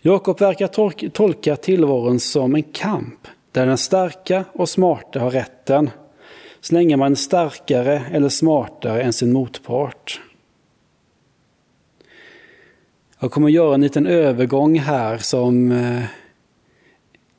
Jakob 0.00 0.40
verkar 0.40 1.08
tolka 1.08 1.56
tillvaron 1.56 2.20
som 2.20 2.54
en 2.54 2.62
kamp 2.62 3.28
där 3.52 3.66
den 3.66 3.78
starka 3.78 4.44
och 4.52 4.68
smarta 4.68 5.20
har 5.20 5.30
rätten 5.30 5.90
så 6.60 6.74
länge 6.74 6.96
man 6.96 7.12
är 7.12 7.16
starkare 7.16 8.02
eller 8.12 8.28
smartare 8.28 9.02
än 9.02 9.12
sin 9.12 9.32
motpart. 9.32 10.20
Jag 13.20 13.30
kommer 13.30 13.48
göra 13.48 13.74
en 13.74 13.80
liten 13.80 14.06
övergång 14.06 14.78
här 14.78 15.18
som 15.18 15.72
eh, 15.72 16.02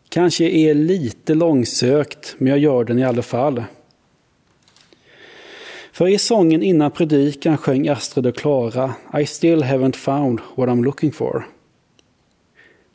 kanske 0.10 0.50
är 0.50 0.74
lite 0.74 1.34
långsökt, 1.34 2.36
men 2.38 2.48
jag 2.48 2.60
gör 2.60 2.84
den 2.84 3.00
i 3.00 3.04
alla 3.04 3.22
fall. 3.22 3.64
För 5.92 6.08
i 6.08 6.18
sången 6.18 6.64
innan 6.64 6.92
predikan 6.92 7.58
sjöng 7.58 7.88
Astrid 7.88 8.28
och 8.28 8.36
Klara 8.36 8.94
I 9.20 9.26
still 9.26 9.64
haven't 9.64 9.96
found 9.96 10.40
what 10.56 10.70
I'm 10.70 10.84
looking 10.84 11.12
for. 11.12 11.48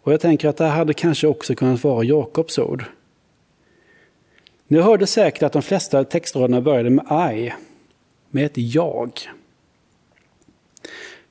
Och 0.02 0.12
jag 0.12 0.20
tänker 0.20 0.48
att 0.48 0.56
det 0.56 0.64
här 0.64 0.76
hade 0.76 0.94
kanske 0.94 1.26
också 1.26 1.54
kunnat 1.54 1.84
vara 1.84 2.04
Jakobs 2.04 2.58
ord. 2.58 2.84
Ni 4.66 4.80
hörde 4.80 5.06
säkert 5.06 5.42
att 5.42 5.52
de 5.52 5.62
flesta 5.62 6.04
textraderna 6.04 6.60
började 6.60 6.90
med 6.90 7.34
I, 7.36 7.52
med 8.30 8.46
ett 8.46 8.58
jag. 8.58 9.20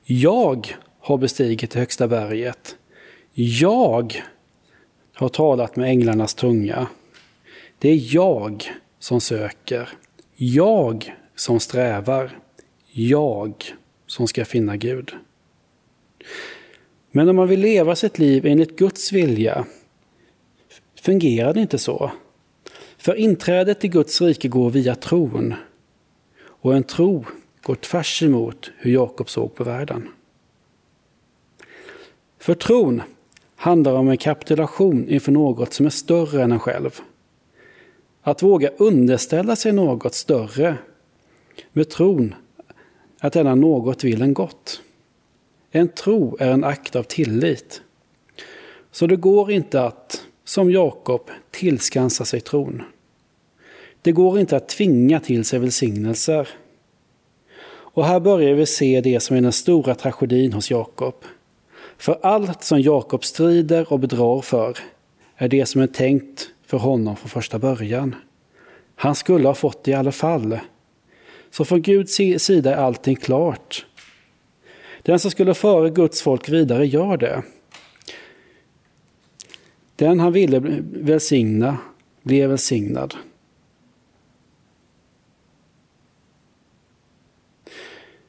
Jag 0.04 0.76
har 1.04 1.18
bestigit 1.18 1.70
det 1.70 1.78
högsta 1.78 2.08
berget. 2.08 2.76
Jag 3.32 4.22
har 5.14 5.28
talat 5.28 5.76
med 5.76 5.88
änglarnas 5.88 6.34
tunga. 6.34 6.86
Det 7.78 7.88
är 7.88 8.14
jag 8.14 8.72
som 8.98 9.20
söker. 9.20 9.88
Jag 10.36 11.14
som 11.36 11.60
strävar. 11.60 12.38
Jag 12.92 13.64
som 14.06 14.28
ska 14.28 14.44
finna 14.44 14.76
Gud. 14.76 15.12
Men 17.10 17.28
om 17.28 17.36
man 17.36 17.48
vill 17.48 17.60
leva 17.60 17.96
sitt 17.96 18.18
liv 18.18 18.46
enligt 18.46 18.76
Guds 18.76 19.12
vilja 19.12 19.66
fungerar 21.00 21.54
det 21.54 21.60
inte 21.60 21.78
så. 21.78 22.12
För 22.98 23.14
inträdet 23.14 23.84
i 23.84 23.88
Guds 23.88 24.20
rike 24.20 24.48
går 24.48 24.70
via 24.70 24.94
tron. 24.94 25.54
Och 26.44 26.76
en 26.76 26.82
tro 26.82 27.24
går 27.62 27.74
tvärs 27.74 28.22
emot 28.22 28.70
hur 28.78 28.92
Jakob 28.92 29.30
såg 29.30 29.54
på 29.54 29.64
världen. 29.64 30.08
För 32.44 32.54
tron 32.54 33.02
handlar 33.56 33.92
om 33.92 34.08
en 34.08 34.16
kapitulation 34.16 35.08
inför 35.08 35.32
något 35.32 35.72
som 35.72 35.86
är 35.86 35.90
större 35.90 36.42
än 36.42 36.52
en 36.52 36.60
själv. 36.60 37.00
Att 38.22 38.42
våga 38.42 38.70
underställa 38.76 39.56
sig 39.56 39.72
något 39.72 40.14
större 40.14 40.76
med 41.72 41.90
tron 41.90 42.34
att 43.20 43.32
denna 43.32 43.54
något 43.54 44.04
vill 44.04 44.22
en 44.22 44.34
gott. 44.34 44.82
En 45.70 45.88
tro 45.88 46.36
är 46.40 46.50
en 46.50 46.64
akt 46.64 46.96
av 46.96 47.02
tillit. 47.02 47.82
Så 48.90 49.06
det 49.06 49.16
går 49.16 49.50
inte 49.50 49.82
att, 49.82 50.26
som 50.44 50.70
Jakob, 50.70 51.30
tillskansa 51.50 52.24
sig 52.24 52.40
tron. 52.40 52.82
Det 54.02 54.12
går 54.12 54.38
inte 54.38 54.56
att 54.56 54.68
tvinga 54.68 55.20
till 55.20 55.44
sig 55.44 55.58
välsignelser. 55.58 56.48
Och 57.66 58.04
här 58.04 58.20
börjar 58.20 58.54
vi 58.54 58.66
se 58.66 59.00
det 59.00 59.20
som 59.20 59.36
är 59.36 59.40
den 59.40 59.52
stora 59.52 59.94
tragedin 59.94 60.52
hos 60.52 60.70
Jakob. 60.70 61.14
För 62.04 62.18
allt 62.22 62.64
som 62.64 62.80
Jakob 62.80 63.24
strider 63.24 63.92
och 63.92 64.00
bedrar 64.00 64.40
för 64.40 64.78
är 65.36 65.48
det 65.48 65.66
som 65.66 65.80
är 65.80 65.86
tänkt 65.86 66.50
för 66.66 66.78
honom 66.78 67.16
från 67.16 67.28
första 67.28 67.58
början. 67.58 68.14
Han 68.94 69.14
skulle 69.14 69.48
ha 69.48 69.54
fått 69.54 69.84
det 69.84 69.90
i 69.90 69.94
alla 69.94 70.12
fall. 70.12 70.58
Så 71.50 71.64
från 71.64 71.82
Guds 71.82 72.14
sida 72.38 72.74
är 72.74 72.76
allting 72.76 73.16
klart. 73.16 73.86
Den 75.02 75.18
som 75.18 75.30
skulle 75.30 75.54
föra 75.54 75.88
Guds 75.88 76.22
folk 76.22 76.48
vidare 76.48 76.86
gör 76.86 77.16
det. 77.16 77.42
Den 79.96 80.20
han 80.20 80.32
ville 80.32 80.58
välsigna 80.92 81.78
blev 82.22 82.50
välsignad. 82.50 83.14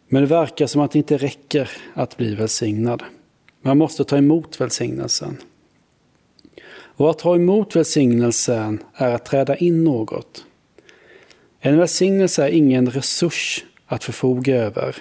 Men 0.07 0.21
det 0.21 0.27
verkar 0.27 0.67
som 0.67 0.81
att 0.81 0.91
det 0.91 0.97
inte 0.97 1.17
räcker 1.17 1.71
att 1.93 2.17
bli 2.17 2.35
välsignad. 2.35 3.03
Man 3.65 3.77
måste 3.77 4.03
ta 4.03 4.17
emot 4.17 4.61
välsignelsen. 4.61 5.37
Och 6.71 7.09
att 7.09 7.19
ta 7.19 7.35
emot 7.35 7.75
välsignelsen 7.75 8.83
är 8.93 9.15
att 9.15 9.25
träda 9.25 9.55
in 9.55 9.83
något. 9.83 10.45
En 11.59 11.77
välsignelse 11.77 12.43
är 12.43 12.49
ingen 12.49 12.89
resurs 12.89 13.65
att 13.85 14.03
förfoga 14.03 14.55
över. 14.55 14.95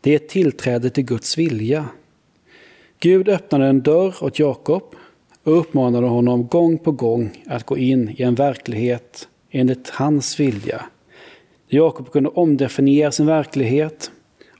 Det 0.00 0.10
är 0.10 0.16
ett 0.16 0.28
tillträde 0.28 0.90
till 0.90 1.04
Guds 1.04 1.38
vilja. 1.38 1.88
Gud 3.00 3.28
öppnade 3.28 3.66
en 3.66 3.80
dörr 3.80 4.24
åt 4.24 4.38
Jakob 4.38 4.94
och 5.44 5.58
uppmanade 5.58 6.06
honom 6.06 6.46
gång 6.46 6.78
på 6.78 6.92
gång 6.92 7.44
att 7.46 7.66
gå 7.66 7.78
in 7.78 8.14
i 8.18 8.22
en 8.22 8.34
verklighet 8.34 9.28
enligt 9.50 9.90
hans 9.90 10.40
vilja. 10.40 10.84
Jakob 11.68 12.12
kunde 12.12 12.28
omdefiniera 12.28 13.12
sin 13.12 13.26
verklighet 13.26 14.10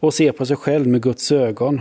och 0.01 0.15
se 0.15 0.33
på 0.33 0.47
sig 0.47 0.57
själv 0.57 0.87
med 0.87 1.03
Guds 1.03 1.33
ögon. 1.33 1.81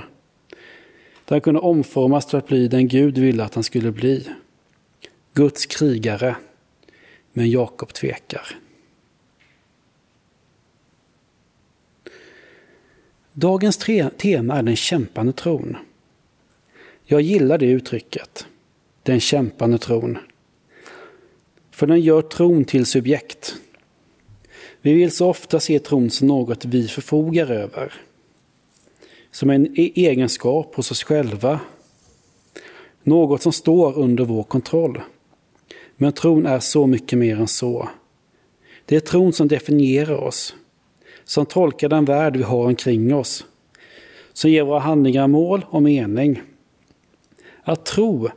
Där 1.30 1.36
han 1.36 1.42
kunde 1.42 1.60
omformas 1.60 2.26
till 2.26 2.38
att 2.38 2.48
bli 2.48 2.68
den 2.68 2.88
Gud 2.88 3.18
ville 3.18 3.44
att 3.44 3.56
han 3.56 3.64
skulle 3.64 3.92
bli. 3.92 4.28
Guds 5.34 5.66
krigare. 5.66 6.36
Men 7.34 7.50
Jakob 7.50 7.94
tvekar. 7.94 8.58
Dagens 13.34 13.78
tema 14.18 14.56
är 14.56 14.64
den 14.64 14.76
kämpande 14.76 15.34
tron. 15.34 15.78
Jag 17.06 17.22
gillar 17.22 17.58
det 17.58 17.66
uttrycket. 17.66 18.48
Den 19.04 19.20
kämpande 19.20 19.78
tron. 19.78 20.18
För 21.72 21.88
den 21.88 22.02
gör 22.02 22.22
tron 22.22 22.66
till 22.66 22.86
subjekt. 22.86 23.56
Vi 24.82 24.94
vill 24.94 25.12
så 25.12 25.30
ofta 25.30 25.60
se 25.60 25.80
tron 25.80 26.10
som 26.10 26.28
något 26.28 26.66
vi 26.66 26.88
förfogar 26.88 27.52
över. 27.52 28.09
Som 29.32 29.50
en 29.50 29.80
e- 29.80 29.92
egenskap 29.96 30.76
hos 30.76 30.92
oss 30.92 31.04
själva. 31.04 31.60
Något 33.04 33.42
som 33.42 33.54
står 33.54 33.98
under 33.98 34.26
vår 34.26 34.44
kontroll. 34.44 35.02
Men 35.98 36.14
tron 36.14 36.46
är 36.46 36.60
så 36.60 36.88
mycket 36.88 37.20
mer 37.20 37.40
än 37.40 37.48
så. 37.48 37.90
Det 38.86 38.96
är 38.96 39.00
tron 39.00 39.34
som 39.34 39.48
definierar 39.48 40.16
oss, 40.16 40.56
som 41.24 41.46
tolkar 41.46 41.90
den 41.90 42.06
värld 42.06 42.38
vi 42.38 42.44
har 42.44 42.66
omkring 42.66 43.16
oss, 43.16 43.46
som 44.34 44.52
ger 44.52 44.64
våra 44.64 44.80
handlingar 44.80 45.28
mål 45.28 45.66
och 45.70 45.84
mening. 45.84 46.42
Att 47.64 47.86
tro 47.86 48.30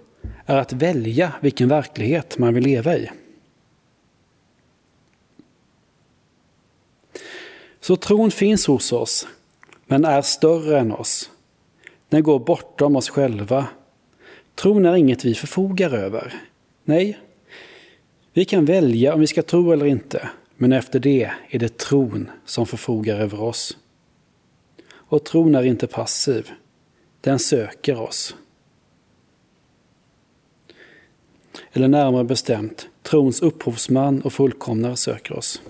är 0.47 0.57
att 0.57 0.73
välja 0.73 1.33
vilken 1.41 1.69
verklighet 1.69 2.39
man 2.39 2.55
vill 2.55 2.65
leva 2.65 2.97
i. 2.97 3.11
Så 7.81 7.97
tron 7.97 8.31
finns 8.31 8.67
hos 8.67 8.93
oss, 8.93 9.29
men 9.93 10.05
är 10.05 10.23
större 10.23 10.79
än 10.79 10.93
oss. 10.93 11.31
Den 12.09 12.23
går 12.23 12.39
bortom 12.39 12.97
oss 12.97 13.09
själva. 13.09 13.67
Tron 14.55 14.87
är 14.87 14.97
inget 14.97 15.25
vi 15.25 15.35
förfogar 15.35 15.95
över. 15.95 16.35
Nej, 16.85 17.19
vi 18.33 18.45
kan 18.45 18.65
välja 18.65 19.15
om 19.15 19.21
vi 19.21 19.27
ska 19.27 19.43
tro 19.43 19.73
eller 19.73 19.87
inte, 19.87 20.29
men 20.57 20.73
efter 20.73 21.01
det 21.01 21.31
är 21.49 21.59
det 21.59 21.79
tron 21.79 22.31
som 22.45 22.67
förfogar 22.67 23.17
över 23.17 23.43
oss. 23.43 23.77
Och 24.93 25.25
tron 25.25 25.55
är 25.55 25.63
inte 25.63 25.87
passiv. 25.87 26.51
Den 27.21 27.39
söker 27.39 28.01
oss. 28.01 28.35
Eller 31.73 31.89
närmare 31.89 32.25
bestämt, 32.25 32.89
trons 33.03 33.43
upphovsman 33.43 34.23
och 34.23 34.33
fullkomnare 34.33 34.97
söker 34.97 35.37
oss. 35.37 35.63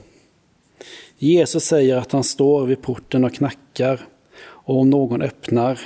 Jesus 1.18 1.64
säger 1.64 1.96
att 1.96 2.12
han 2.12 2.24
står 2.24 2.66
vid 2.66 2.82
porten 2.82 3.24
och 3.24 3.34
knackar 3.34 4.08
och 4.64 4.80
om 4.80 4.90
någon 4.90 5.22
öppnar 5.22 5.80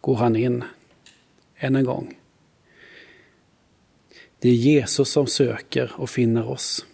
går 0.00 0.14
han 0.14 0.36
in. 0.36 0.64
Än 1.56 1.76
en 1.76 1.84
gång. 1.84 2.18
Det 4.38 4.48
är 4.48 4.54
Jesus 4.54 5.08
som 5.10 5.26
söker 5.26 5.92
och 5.96 6.10
finner 6.10 6.48
oss. 6.48 6.86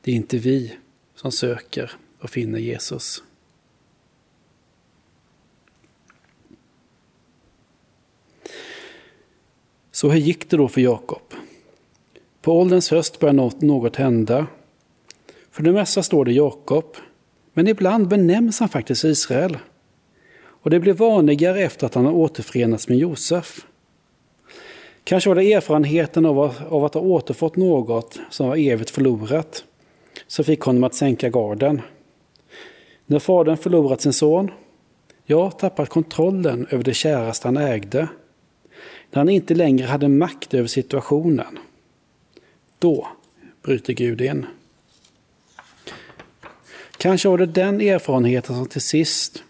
Det 0.00 0.10
är 0.10 0.14
inte 0.14 0.38
vi 0.38 0.76
som 1.14 1.32
söker 1.32 1.90
och 2.18 2.30
finner 2.30 2.58
Jesus. 2.58 3.22
Så 9.92 10.10
hur 10.10 10.20
gick 10.20 10.50
det 10.50 10.56
då 10.56 10.68
för 10.68 10.80
Jakob? 10.80 11.34
På 12.40 12.60
ålderns 12.60 12.90
höst 12.90 13.20
började 13.20 13.66
något 13.66 13.96
hända. 13.96 14.46
För 15.50 15.62
det 15.62 15.72
mesta 15.72 16.02
står 16.02 16.24
det 16.24 16.32
Jakob, 16.32 16.96
men 17.52 17.68
ibland 17.68 18.08
benämns 18.08 18.60
han 18.60 18.68
faktiskt 18.68 19.04
Israel. 19.04 19.58
Och 20.64 20.70
det 20.70 20.80
blev 20.80 20.96
vanligare 20.96 21.60
efter 21.60 21.86
att 21.86 21.94
han 21.94 22.06
återförenats 22.06 22.88
med 22.88 22.98
Josef. 22.98 23.66
Kanske 25.04 25.30
var 25.30 25.34
det 25.34 25.52
erfarenheten 25.52 26.26
av 26.26 26.40
att, 26.40 26.66
av 26.66 26.84
att 26.84 26.94
ha 26.94 27.00
återfått 27.00 27.56
något 27.56 28.20
som 28.30 28.48
var 28.48 28.56
evigt 28.56 28.90
förlorat 28.90 29.64
som 30.26 30.44
fick 30.44 30.60
honom 30.60 30.84
att 30.84 30.94
sänka 30.94 31.28
garden. 31.28 31.80
När 33.06 33.18
fadern 33.18 33.56
förlorat 33.56 34.00
sin 34.00 34.12
son, 34.12 34.50
ja, 35.24 35.50
tappat 35.50 35.88
kontrollen 35.88 36.66
över 36.70 36.84
det 36.84 36.94
käraste 36.94 37.48
han 37.48 37.56
ägde, 37.56 38.08
när 39.10 39.20
han 39.20 39.28
inte 39.28 39.54
längre 39.54 39.86
hade 39.86 40.08
makt 40.08 40.54
över 40.54 40.68
situationen, 40.68 41.58
då 42.78 43.08
bryter 43.62 43.92
Gud 43.92 44.20
in. 44.20 44.46
Kanske 46.96 47.28
var 47.28 47.38
det 47.38 47.46
den 47.46 47.80
erfarenheten 47.80 48.56
som 48.56 48.66
till 48.66 48.80
sist 48.80 49.44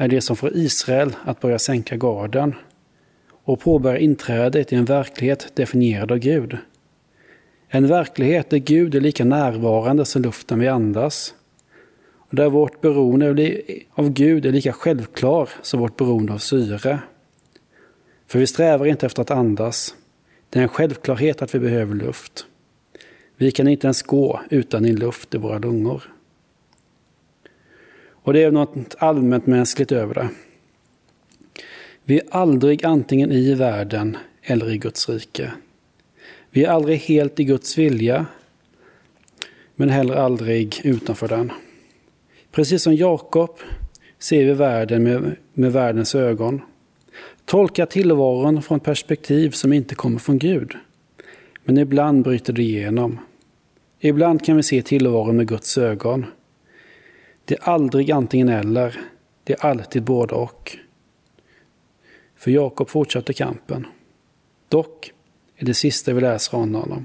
är 0.00 0.08
det 0.08 0.20
som 0.20 0.36
får 0.36 0.56
Israel 0.56 1.16
att 1.24 1.40
börja 1.40 1.58
sänka 1.58 1.96
garden 1.96 2.54
och 3.44 3.60
påbörja 3.60 3.98
inträdet 3.98 4.72
i 4.72 4.76
en 4.76 4.84
verklighet 4.84 5.52
definierad 5.54 6.12
av 6.12 6.18
Gud. 6.18 6.58
En 7.68 7.86
verklighet 7.86 8.50
där 8.50 8.58
Gud 8.58 8.94
är 8.94 9.00
lika 9.00 9.24
närvarande 9.24 10.04
som 10.04 10.22
luften 10.22 10.58
vi 10.58 10.68
andas. 10.68 11.34
Och 12.16 12.36
där 12.36 12.50
vårt 12.50 12.80
beroende 12.80 13.60
av 13.94 14.10
Gud 14.10 14.46
är 14.46 14.52
lika 14.52 14.72
självklar 14.72 15.48
som 15.62 15.80
vårt 15.80 15.96
beroende 15.96 16.32
av 16.32 16.38
syre. 16.38 17.00
För 18.26 18.38
vi 18.38 18.46
strävar 18.46 18.86
inte 18.86 19.06
efter 19.06 19.22
att 19.22 19.30
andas. 19.30 19.94
Det 20.50 20.58
är 20.58 20.62
en 20.62 20.68
självklarhet 20.68 21.42
att 21.42 21.54
vi 21.54 21.58
behöver 21.58 21.94
luft. 21.94 22.46
Vi 23.36 23.50
kan 23.50 23.68
inte 23.68 23.86
ens 23.86 24.02
gå 24.02 24.40
utan 24.50 24.86
in 24.86 24.96
luft 24.96 25.34
i 25.34 25.38
våra 25.38 25.58
lungor. 25.58 26.02
Och 28.22 28.32
det 28.32 28.42
är 28.42 28.50
något 28.50 28.94
allmänt 28.98 29.46
mänskligt 29.46 29.92
över 29.92 30.14
det. 30.14 30.28
Vi 32.04 32.18
är 32.18 32.24
aldrig 32.30 32.84
antingen 32.84 33.32
i 33.32 33.54
världen 33.54 34.16
eller 34.42 34.70
i 34.70 34.78
Guds 34.78 35.08
rike. 35.08 35.52
Vi 36.50 36.64
är 36.64 36.70
aldrig 36.70 36.98
helt 36.98 37.40
i 37.40 37.44
Guds 37.44 37.78
vilja, 37.78 38.26
men 39.74 39.88
heller 39.88 40.14
aldrig 40.14 40.80
utanför 40.84 41.28
den. 41.28 41.52
Precis 42.50 42.82
som 42.82 42.94
Jakob 42.94 43.58
ser 44.18 44.44
vi 44.44 44.52
världen 44.52 45.02
med, 45.02 45.36
med 45.52 45.72
världens 45.72 46.14
ögon. 46.14 46.60
Tolkar 47.44 47.86
tillvaron 47.86 48.62
från 48.62 48.76
ett 48.76 48.84
perspektiv 48.84 49.50
som 49.50 49.72
inte 49.72 49.94
kommer 49.94 50.18
från 50.18 50.38
Gud. 50.38 50.74
Men 51.64 51.78
ibland 51.78 52.24
bryter 52.24 52.52
det 52.52 52.62
igenom. 52.62 53.18
Ibland 54.00 54.44
kan 54.44 54.56
vi 54.56 54.62
se 54.62 54.82
tillvaron 54.82 55.36
med 55.36 55.48
Guds 55.48 55.78
ögon. 55.78 56.26
Det 57.50 57.56
är 57.56 57.68
aldrig 57.68 58.10
antingen 58.10 58.48
eller, 58.48 59.00
det 59.44 59.52
är 59.52 59.66
alltid 59.66 60.02
både 60.02 60.34
och. 60.34 60.76
För 62.36 62.50
Jakob 62.50 62.88
fortsatte 62.88 63.32
kampen. 63.32 63.86
Dock 64.68 65.12
är 65.56 65.66
det 65.66 65.74
sista 65.74 66.12
vi 66.12 66.20
läser 66.20 66.56
om 66.56 66.74
honom. 66.74 67.04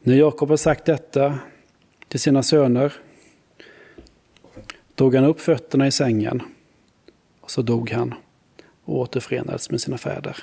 När 0.00 0.14
Jakob 0.14 0.48
har 0.48 0.56
sagt 0.56 0.84
detta 0.84 1.38
till 2.08 2.20
sina 2.20 2.42
söner 2.42 2.92
drog 4.94 5.14
han 5.14 5.24
upp 5.24 5.40
fötterna 5.40 5.86
i 5.86 5.90
sängen 5.90 6.42
och 7.40 7.50
så 7.50 7.62
dog 7.62 7.90
han 7.90 8.14
och 8.84 8.98
återförenades 8.98 9.70
med 9.70 9.80
sina 9.80 9.98
fäder. 9.98 10.36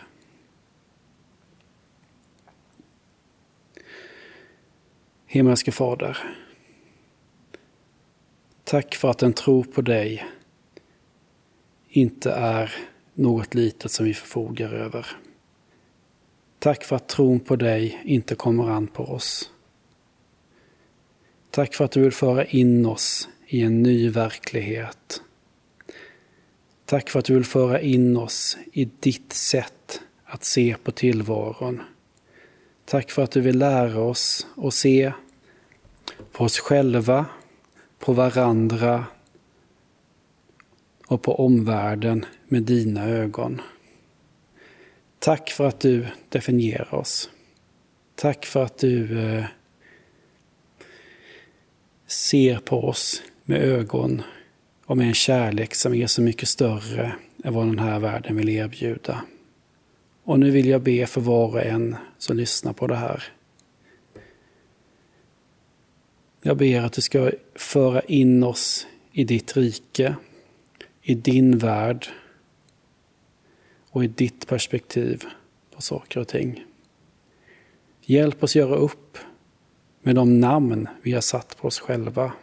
Himmelske 5.26 5.72
Fader, 5.72 6.43
tack 8.64 8.96
för 8.96 9.10
att 9.10 9.24
en 9.24 9.34
tro 9.34 9.64
på 9.64 9.82
dig 9.82 10.26
inte 11.90 12.32
är 12.32 12.72
något 13.14 13.54
litet 13.54 13.92
som 13.92 14.06
vi 14.06 14.14
förfogar 14.14 14.74
över. 14.74 15.08
Tack 16.60 16.84
för 16.84 16.96
att 16.96 17.08
tron 17.08 17.40
på 17.40 17.56
dig 17.56 18.02
inte 18.04 18.36
kommer 18.36 18.70
an 18.70 18.88
på 18.88 19.04
oss. 19.04 19.52
Tack 21.50 21.74
för 21.74 21.86
att 21.86 21.92
du 21.92 22.02
vill 22.02 22.12
föra 22.12 22.46
in 22.46 22.86
oss 22.86 23.30
i 23.48 23.62
en 23.62 23.84
ny 23.84 24.10
verklighet. 24.10 25.22
Tack 26.86 27.10
för 27.10 27.20
att 27.20 27.26
du 27.26 27.34
vill 27.34 27.46
föra 27.46 27.82
in 27.82 28.18
oss 28.18 28.58
i 28.72 28.90
ditt 29.00 29.34
sätt 29.34 30.02
att 30.24 30.44
se 30.44 30.76
på 30.84 30.92
tillvaron. 30.92 31.82
Tack 32.86 33.12
för 33.12 33.24
att 33.24 33.32
du 33.32 33.42
vill 33.42 33.58
lära 33.58 34.02
oss 34.02 34.48
att 34.58 34.74
se 34.74 35.14
på 36.32 36.44
oss 36.44 36.60
själva, 36.60 37.26
på 38.04 38.14
varandra 38.14 39.06
och 41.08 41.22
på 41.22 41.40
omvärlden 41.40 42.26
med 42.48 42.64
dina 42.64 43.06
ögon. 43.06 43.62
Tack 45.20 45.50
för 45.50 45.68
att 45.68 45.80
du 45.80 46.08
definierar 46.30 46.96
oss. 46.96 47.30
Tack 48.16 48.46
för 48.46 48.64
att 48.64 48.78
du 48.78 49.20
eh, 49.20 49.46
ser 52.08 52.58
på 52.58 52.84
oss 52.84 53.24
med 53.44 53.62
ögon 53.62 54.22
och 54.86 54.98
med 54.98 55.08
en 55.08 55.14
kärlek 55.14 55.76
som 55.76 55.94
är 55.94 56.08
så 56.08 56.22
mycket 56.22 56.50
större 56.50 57.16
än 57.44 57.54
vad 57.54 57.68
den 57.68 57.80
här 57.80 58.00
världen 58.00 58.36
vill 58.36 58.50
erbjuda. 58.50 59.22
Och 60.24 60.40
nu 60.40 60.52
vill 60.52 60.68
jag 60.68 60.82
be 60.82 61.06
för 61.06 61.22
var 61.22 61.48
och 61.48 61.64
en 61.64 61.96
som 62.18 62.38
lyssnar 62.38 62.74
på 62.74 62.88
det 62.88 62.96
här. 62.96 63.24
Jag 66.46 66.58
ber 66.58 66.82
att 66.82 66.94
du 66.94 67.02
ska 67.02 67.32
föra 67.56 68.02
in 68.02 68.44
oss 68.44 68.88
i 69.12 69.24
ditt 69.24 69.58
rike, 69.58 70.16
i 71.02 71.16
din 71.16 71.58
värld 71.58 72.08
och 73.90 74.04
i 74.04 74.08
ditt 74.08 74.48
perspektiv 74.48 75.24
på 75.76 75.82
saker 75.82 76.20
och 76.20 76.28
ting. 76.28 76.66
Hjälp 78.02 78.44
oss 78.44 78.56
göra 78.56 78.76
upp 78.76 79.18
med 80.02 80.16
de 80.16 80.40
namn 80.40 80.88
vi 81.02 81.14
har 81.14 81.22
satt 81.22 81.58
på 81.58 81.68
oss 81.68 81.80
själva. 81.80 82.34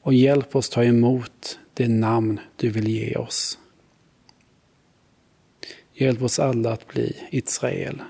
Och 0.00 0.14
hjälp 0.14 0.56
oss 0.56 0.68
ta 0.68 0.84
emot 0.84 1.58
det 1.74 1.88
namn 1.88 2.40
du 2.56 2.70
vill 2.70 2.88
ge 2.88 3.16
oss. 3.16 3.58
Hjälp 5.92 6.22
oss 6.22 6.38
alla 6.38 6.72
att 6.72 6.88
bli 6.88 7.16
Israel, 7.30 8.02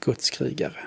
Guds 0.00 0.30
krigare. 0.30 0.86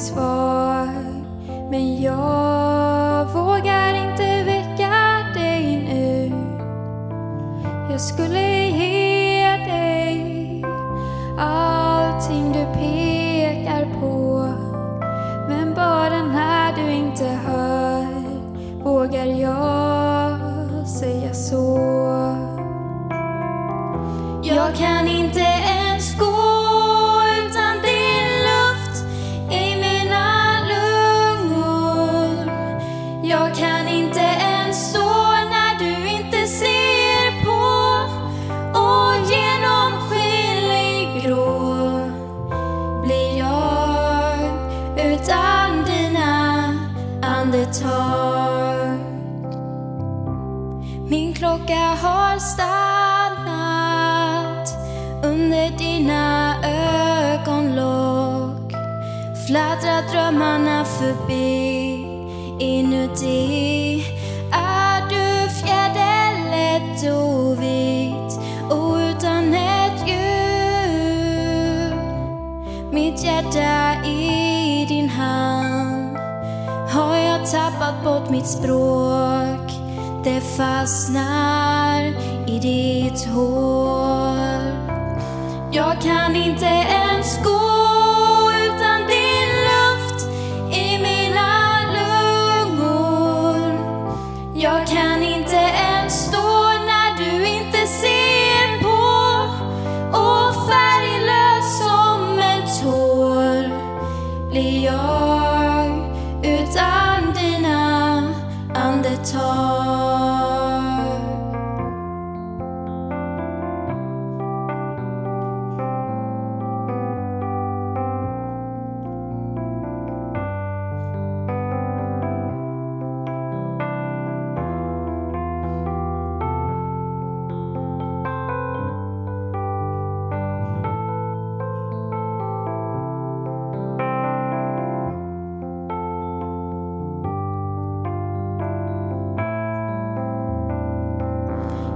Svar. 0.00 0.88
Men 1.70 2.02
jag 2.02 3.24
vågar 3.24 3.94
inte 3.94 4.44
väcka 4.44 5.26
dig 5.34 5.76
nu. 5.88 6.32
Jag 7.90 8.00
skulle 8.00 8.49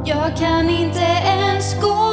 Jag 0.06 0.36
kan 0.36 0.70
inte 0.70 1.00
ens 1.24 1.80
gå 1.80 2.03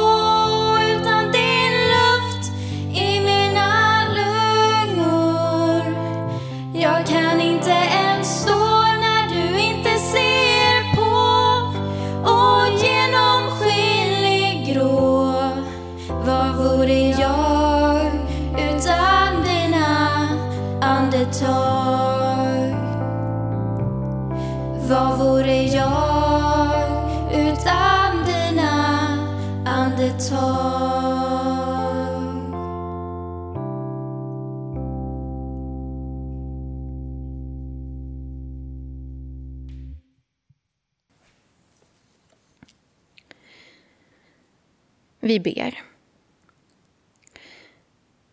Vi 45.24 45.40
ber. 45.40 45.82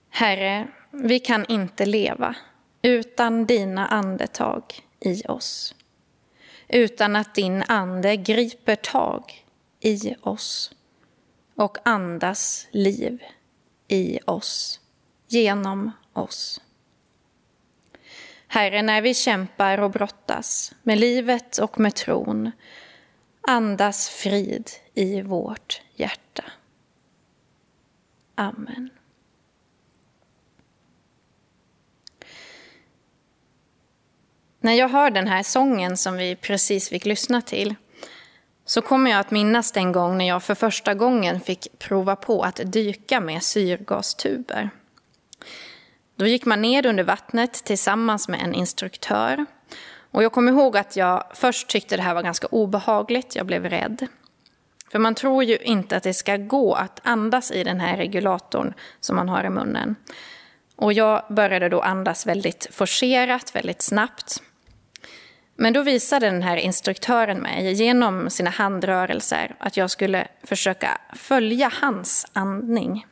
Herre, 0.09 0.67
vi 0.91 1.19
kan 1.19 1.45
inte 1.45 1.85
leva 1.85 2.35
utan 2.81 3.45
dina 3.45 3.87
andetag 3.87 4.63
i 4.99 5.23
oss. 5.23 5.75
Utan 6.67 7.15
att 7.15 7.35
din 7.35 7.63
ande 7.67 8.17
griper 8.17 8.75
tag 8.75 9.45
i 9.79 10.15
oss 10.21 10.71
och 11.55 11.77
andas 11.83 12.67
liv 12.71 13.23
i 13.87 14.19
oss, 14.25 14.79
genom 15.27 15.91
oss. 16.13 16.61
Herre, 18.47 18.81
när 18.81 19.01
vi 19.01 19.13
kämpar 19.13 19.77
och 19.77 19.91
brottas 19.91 20.73
med 20.83 20.99
livet 20.99 21.57
och 21.57 21.79
med 21.79 21.95
tron, 21.95 22.51
andas 23.41 24.09
frid 24.09 24.69
i 24.93 25.21
vårt 25.21 25.81
hjärta. 25.95 26.43
Amen. 28.39 28.89
När 34.59 34.73
jag 34.73 34.89
hör 34.89 35.11
den 35.11 35.27
här 35.27 35.43
sången 35.43 35.97
som 35.97 36.17
vi 36.17 36.35
precis 36.35 36.89
fick 36.89 37.05
lyssna 37.05 37.41
till 37.41 37.75
så 38.65 38.81
kommer 38.81 39.11
jag 39.11 39.19
att 39.19 39.31
minnas 39.31 39.71
den 39.71 39.91
gång 39.91 40.17
när 40.17 40.27
jag 40.27 40.43
för 40.43 40.55
första 40.55 40.93
gången 40.93 41.39
fick 41.39 41.79
prova 41.79 42.15
på 42.15 42.41
att 42.43 42.59
dyka 42.65 43.19
med 43.19 43.43
syrgastuber. 43.43 44.69
Då 46.15 46.27
gick 46.27 46.45
man 46.45 46.61
ner 46.61 46.85
under 46.85 47.03
vattnet 47.03 47.53
tillsammans 47.53 48.27
med 48.27 48.39
en 48.41 48.53
instruktör. 48.53 49.45
Och 50.11 50.23
jag 50.23 50.31
kommer 50.31 50.51
ihåg 50.51 50.77
att 50.77 50.95
jag 50.95 51.23
först 51.33 51.67
tyckte 51.67 51.97
det 51.97 52.03
här 52.03 52.13
var 52.13 52.23
ganska 52.23 52.47
obehagligt, 52.47 53.35
jag 53.35 53.45
blev 53.45 53.65
rädd. 53.65 54.07
För 54.91 54.99
man 54.99 55.15
tror 55.15 55.43
ju 55.43 55.57
inte 55.57 55.97
att 55.97 56.03
det 56.03 56.13
ska 56.13 56.37
gå 56.37 56.73
att 56.73 56.99
andas 57.03 57.51
i 57.51 57.63
den 57.63 57.79
här 57.79 57.97
regulatorn 57.97 58.73
som 58.99 59.15
man 59.15 59.29
har 59.29 59.43
i 59.43 59.49
munnen. 59.49 59.95
Och 60.75 60.93
jag 60.93 61.23
började 61.29 61.69
då 61.69 61.81
andas 61.81 62.27
väldigt 62.27 62.67
forcerat, 62.71 63.55
väldigt 63.55 63.81
snabbt. 63.81 64.43
Men 65.55 65.73
då 65.73 65.81
visade 65.81 66.25
den 66.25 66.43
här 66.43 66.57
instruktören 66.57 67.39
mig 67.39 67.73
genom 67.73 68.29
sina 68.29 68.49
handrörelser 68.49 69.55
att 69.59 69.77
jag 69.77 69.91
skulle 69.91 70.27
försöka 70.43 70.97
följa 71.13 71.71
hans 71.81 72.27
andning. 72.33 73.05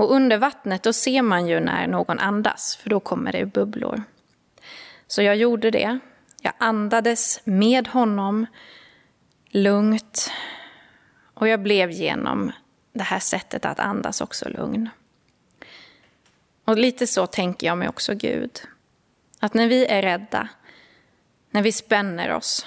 Och 0.00 0.12
under 0.12 0.38
vattnet 0.38 0.82
då 0.82 0.92
ser 0.92 1.22
man 1.22 1.46
ju 1.46 1.60
när 1.60 1.86
någon 1.86 2.18
andas, 2.18 2.76
för 2.82 2.90
då 2.90 3.00
kommer 3.00 3.32
det 3.32 3.46
bubblor. 3.46 4.02
Så 5.06 5.22
jag 5.22 5.36
gjorde 5.36 5.70
det. 5.70 5.98
Jag 6.42 6.52
andades 6.58 7.40
med 7.44 7.88
honom, 7.88 8.46
lugnt. 9.50 10.30
Och 11.34 11.48
jag 11.48 11.62
blev 11.62 11.90
genom 11.90 12.52
det 12.92 13.02
här 13.02 13.18
sättet 13.18 13.64
att 13.64 13.80
andas 13.80 14.20
också 14.20 14.48
lugn. 14.48 14.88
Och 16.64 16.78
lite 16.78 17.06
så 17.06 17.26
tänker 17.26 17.66
jag 17.66 17.78
mig 17.78 17.88
också 17.88 18.14
Gud. 18.14 18.60
Att 19.40 19.54
när 19.54 19.68
vi 19.68 19.86
är 19.86 20.02
rädda, 20.02 20.48
när 21.50 21.62
vi 21.62 21.72
spänner 21.72 22.32
oss, 22.32 22.66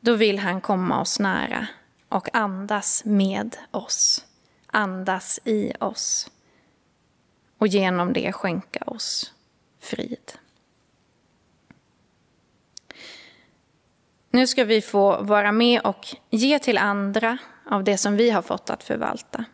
då 0.00 0.14
vill 0.14 0.38
han 0.38 0.60
komma 0.60 1.00
oss 1.00 1.18
nära 1.18 1.66
och 2.08 2.34
andas 2.34 3.04
med 3.04 3.56
oss, 3.70 4.26
andas 4.66 5.40
i 5.44 5.72
oss 5.80 6.30
och 7.58 7.66
genom 7.66 8.12
det 8.12 8.32
skänka 8.32 8.84
oss 8.86 9.32
frid. 9.80 10.32
Nu 14.38 14.46
ska 14.46 14.64
vi 14.64 14.80
få 14.80 15.22
vara 15.22 15.52
med 15.52 15.80
och 15.80 16.06
ge 16.30 16.58
till 16.58 16.78
andra 16.78 17.38
av 17.70 17.84
det 17.84 17.96
som 17.96 18.16
vi 18.16 18.30
har 18.30 18.42
fått 18.42 18.70
att 18.70 18.82
förvalta. 18.82 19.44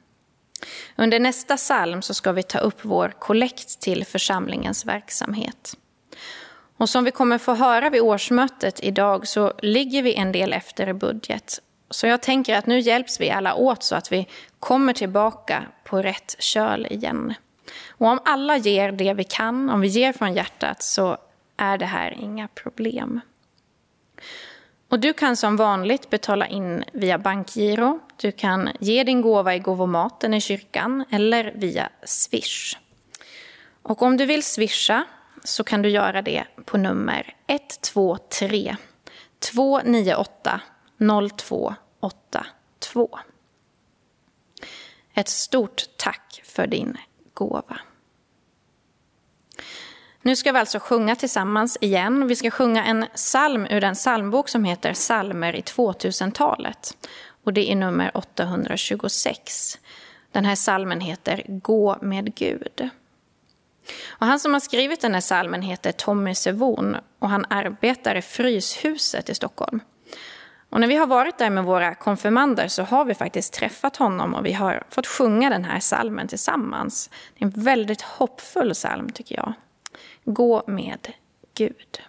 Under 0.96 1.20
nästa 1.20 1.56
psalm 1.56 2.02
så 2.02 2.14
ska 2.14 2.32
vi 2.32 2.42
ta 2.42 2.58
upp 2.58 2.78
vår 2.82 3.08
kollekt 3.18 3.80
till 3.80 4.04
församlingens 4.04 4.86
verksamhet. 4.86 5.76
Och 6.76 6.88
som 6.88 7.04
vi 7.04 7.10
kommer 7.10 7.38
få 7.38 7.54
höra 7.54 7.90
vid 7.90 8.02
årsmötet 8.02 8.80
idag 8.80 9.28
så 9.28 9.52
ligger 9.62 10.02
vi 10.02 10.14
en 10.14 10.32
del 10.32 10.52
efter 10.52 10.88
i 10.88 10.94
budget. 10.94 11.60
Så 11.90 12.06
jag 12.06 12.22
tänker 12.22 12.56
att 12.56 12.66
nu 12.66 12.78
hjälps 12.78 13.20
vi 13.20 13.30
alla 13.30 13.54
åt 13.54 13.82
så 13.82 13.94
att 13.94 14.12
vi 14.12 14.28
kommer 14.58 14.92
tillbaka 14.92 15.64
på 15.84 16.02
rätt 16.02 16.36
köl 16.38 16.86
igen. 16.90 17.34
Och 17.88 18.06
om 18.06 18.20
alla 18.24 18.56
ger 18.56 18.92
det 18.92 19.14
vi 19.14 19.24
kan, 19.24 19.70
om 19.70 19.80
vi 19.80 19.88
ger 19.88 20.12
från 20.12 20.34
hjärtat, 20.34 20.82
så 20.82 21.16
är 21.56 21.78
det 21.78 21.86
här 21.86 22.16
inga 22.20 22.48
problem. 22.48 23.20
Och 24.94 25.00
du 25.00 25.12
kan 25.12 25.36
som 25.36 25.56
vanligt 25.56 26.10
betala 26.10 26.46
in 26.46 26.84
via 26.92 27.18
bankgiro. 27.18 28.00
Du 28.16 28.32
kan 28.32 28.70
ge 28.80 29.04
din 29.04 29.22
gåva 29.22 29.54
i 29.54 29.58
gåvomaten 29.58 30.34
i 30.34 30.40
kyrkan 30.40 31.04
eller 31.10 31.52
via 31.56 31.88
Swish. 32.02 32.78
Och 33.82 34.02
om 34.02 34.16
du 34.16 34.26
vill 34.26 34.42
swisha 34.42 35.04
så 35.44 35.64
kan 35.64 35.82
du 35.82 35.88
göra 35.88 36.22
det 36.22 36.44
på 36.64 36.78
nummer 36.78 37.34
123 37.46 38.76
298 39.38 40.60
0282. 41.38 43.18
Ett 45.14 45.28
stort 45.28 45.84
tack 45.96 46.42
för 46.44 46.66
din 46.66 46.96
gåva. 47.32 47.78
Nu 50.26 50.36
ska 50.36 50.52
vi 50.52 50.58
alltså 50.58 50.78
sjunga 50.78 51.16
tillsammans 51.16 51.78
igen. 51.80 52.26
Vi 52.26 52.36
ska 52.36 52.50
sjunga 52.50 52.84
en 52.84 53.06
psalm 53.14 53.66
ur 53.70 53.80
den 53.80 53.94
psalmbok 53.94 54.48
som 54.48 54.64
heter 54.64 54.94
Psalmer 54.94 55.56
i 55.56 55.60
2000-talet. 55.60 56.96
Och 57.44 57.52
det 57.52 57.72
är 57.72 57.76
nummer 57.76 58.16
826. 58.16 59.78
Den 60.32 60.44
här 60.44 60.56
psalmen 60.56 61.00
heter 61.00 61.42
Gå 61.46 61.98
med 62.00 62.34
Gud. 62.34 62.90
Och 64.08 64.26
han 64.26 64.40
som 64.40 64.52
har 64.52 64.60
skrivit 64.60 65.00
den 65.00 65.14
här 65.14 65.20
psalmen 65.20 65.62
heter 65.62 65.92
Tommy 65.92 66.34
Sevon 66.34 66.96
och 67.18 67.28
han 67.28 67.44
arbetar 67.50 68.14
i 68.14 68.22
Fryshuset 68.22 69.28
i 69.28 69.34
Stockholm. 69.34 69.80
Och 70.70 70.80
när 70.80 70.88
vi 70.88 70.96
har 70.96 71.06
varit 71.06 71.38
där 71.38 71.50
med 71.50 71.64
våra 71.64 71.94
konfirmander 71.94 72.68
så 72.68 72.82
har 72.82 73.04
vi 73.04 73.14
faktiskt 73.14 73.52
träffat 73.52 73.96
honom 73.96 74.34
och 74.34 74.46
vi 74.46 74.52
har 74.52 74.84
fått 74.90 75.06
sjunga 75.06 75.50
den 75.50 75.64
här 75.64 75.80
salmen 75.80 76.28
tillsammans. 76.28 77.10
Det 77.34 77.44
är 77.44 77.46
en 77.46 77.64
väldigt 77.64 78.02
hoppfull 78.02 78.74
psalm 78.74 79.10
tycker 79.10 79.36
jag. 79.36 79.54
Gå 80.26 80.62
med 80.66 81.08
Gud. 81.54 82.00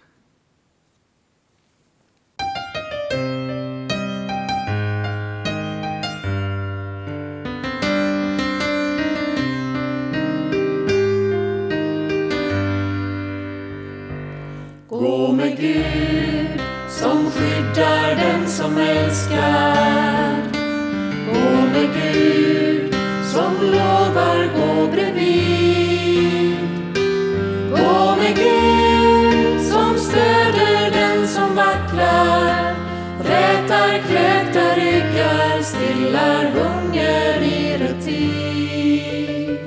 Gå 14.88 15.32
med 15.32 15.56
Gud 15.56 16.60
som 16.88 17.30
skyddar 17.30 18.14
den 18.16 18.48
som 18.48 18.78
älskar. 18.78 20.52
Gå 21.26 21.50
med 21.72 21.94
Gud 21.94 22.25
kräkta 34.02 34.74
ryggar, 34.76 35.62
stillar 35.62 36.44
hunger 36.44 37.42
i 37.42 37.78
rätt 37.78 38.04
tid. 38.04 39.58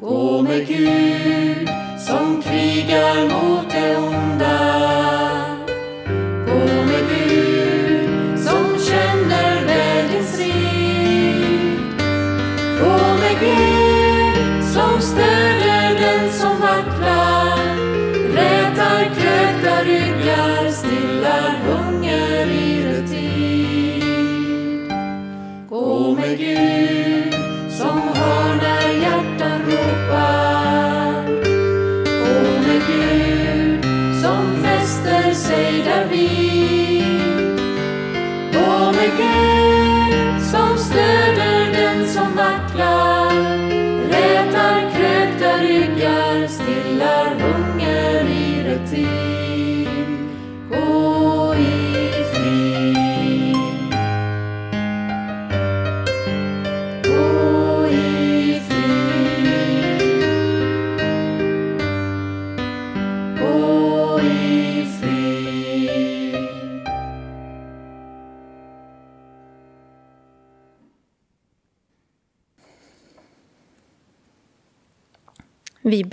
Gå 0.00 0.42
med 0.42 0.66
Gud 0.66 1.68
som 1.98 2.42
krigar 2.42 3.22
mot 3.22 3.70
det 3.70 3.96
onda. 3.96 4.93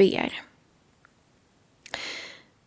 Ber. 0.02 0.42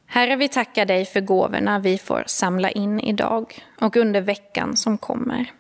Herre, 0.07 0.37
vi 0.37 0.49
tackar 0.49 0.87
dig 0.87 1.05
för 1.05 1.20
gåvorna 1.20 1.78
vi 1.78 1.99
får 1.99 2.24
samla 2.26 2.70
in 2.70 3.01
idag 3.01 3.64
och 3.80 3.97
under 3.97 4.20
veckan 4.20 4.76
som 4.76 4.99
kommer. 4.99 5.53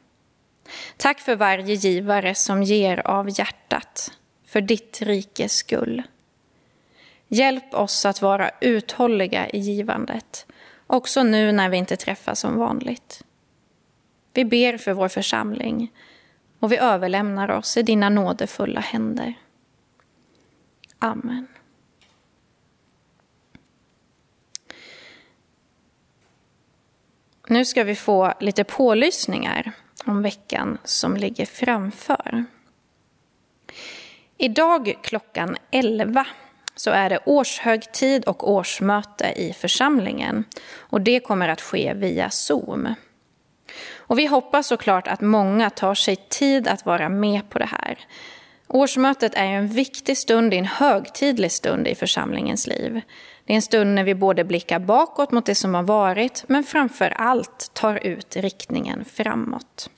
Tack 0.96 1.20
för 1.20 1.36
varje 1.36 1.74
givare 1.74 2.34
som 2.34 2.62
ger 2.62 3.06
av 3.06 3.38
hjärtat, 3.38 4.12
för 4.46 4.60
ditt 4.60 5.02
rikes 5.02 5.52
skull. 5.52 6.02
Hjälp 7.28 7.74
oss 7.74 8.06
att 8.06 8.22
vara 8.22 8.50
uthålliga 8.60 9.48
i 9.48 9.58
givandet, 9.58 10.46
också 10.86 11.22
nu 11.22 11.52
när 11.52 11.68
vi 11.68 11.76
inte 11.76 11.96
träffas 11.96 12.40
som 12.40 12.58
vanligt. 12.58 13.24
Vi 14.32 14.44
ber 14.44 14.78
för 14.78 14.92
vår 14.92 15.08
församling 15.08 15.92
och 16.60 16.72
vi 16.72 16.76
överlämnar 16.76 17.50
oss 17.50 17.76
i 17.76 17.82
dina 17.82 18.08
nådefulla 18.08 18.80
händer. 18.80 19.34
Amen. 20.98 21.53
Nu 27.48 27.64
ska 27.64 27.84
vi 27.84 27.94
få 27.94 28.32
lite 28.40 28.64
pålysningar 28.64 29.72
om 30.04 30.22
veckan 30.22 30.78
som 30.84 31.16
ligger 31.16 31.46
framför. 31.46 32.44
Idag 34.38 34.94
klockan 35.02 35.56
11 35.70 36.26
så 36.76 36.90
är 36.90 37.10
det 37.10 37.18
årshögtid 37.24 38.24
och 38.24 38.50
årsmöte 38.50 39.32
i 39.36 39.52
församlingen. 39.52 40.44
Och 40.76 41.00
det 41.00 41.20
kommer 41.20 41.48
att 41.48 41.60
ske 41.60 41.94
via 41.94 42.30
Zoom. 42.30 42.94
Och 43.96 44.18
vi 44.18 44.26
hoppas 44.26 44.66
såklart 44.66 45.08
att 45.08 45.20
många 45.20 45.70
tar 45.70 45.94
sig 45.94 46.16
tid 46.16 46.68
att 46.68 46.86
vara 46.86 47.08
med 47.08 47.50
på 47.50 47.58
det 47.58 47.68
här. 47.82 47.98
Årsmötet 48.68 49.34
är 49.34 49.44
en 49.44 49.68
viktig 49.68 50.18
stund, 50.18 50.54
en 50.54 50.64
högtidlig 50.64 51.52
stund 51.52 51.88
i 51.88 51.94
församlingens 51.94 52.66
liv. 52.66 53.00
Det 53.44 53.52
är 53.52 53.56
en 53.56 53.62
stund 53.62 53.94
när 53.94 54.04
vi 54.04 54.14
både 54.14 54.44
blickar 54.44 54.78
bakåt 54.78 55.32
mot 55.32 55.46
det 55.46 55.54
som 55.54 55.74
har 55.74 55.82
varit, 55.82 56.44
men 56.46 56.64
framför 56.64 57.10
allt 57.10 57.70
tar 57.74 58.06
ut 58.06 58.36
riktningen 58.36 59.04
framåt. 59.04 59.90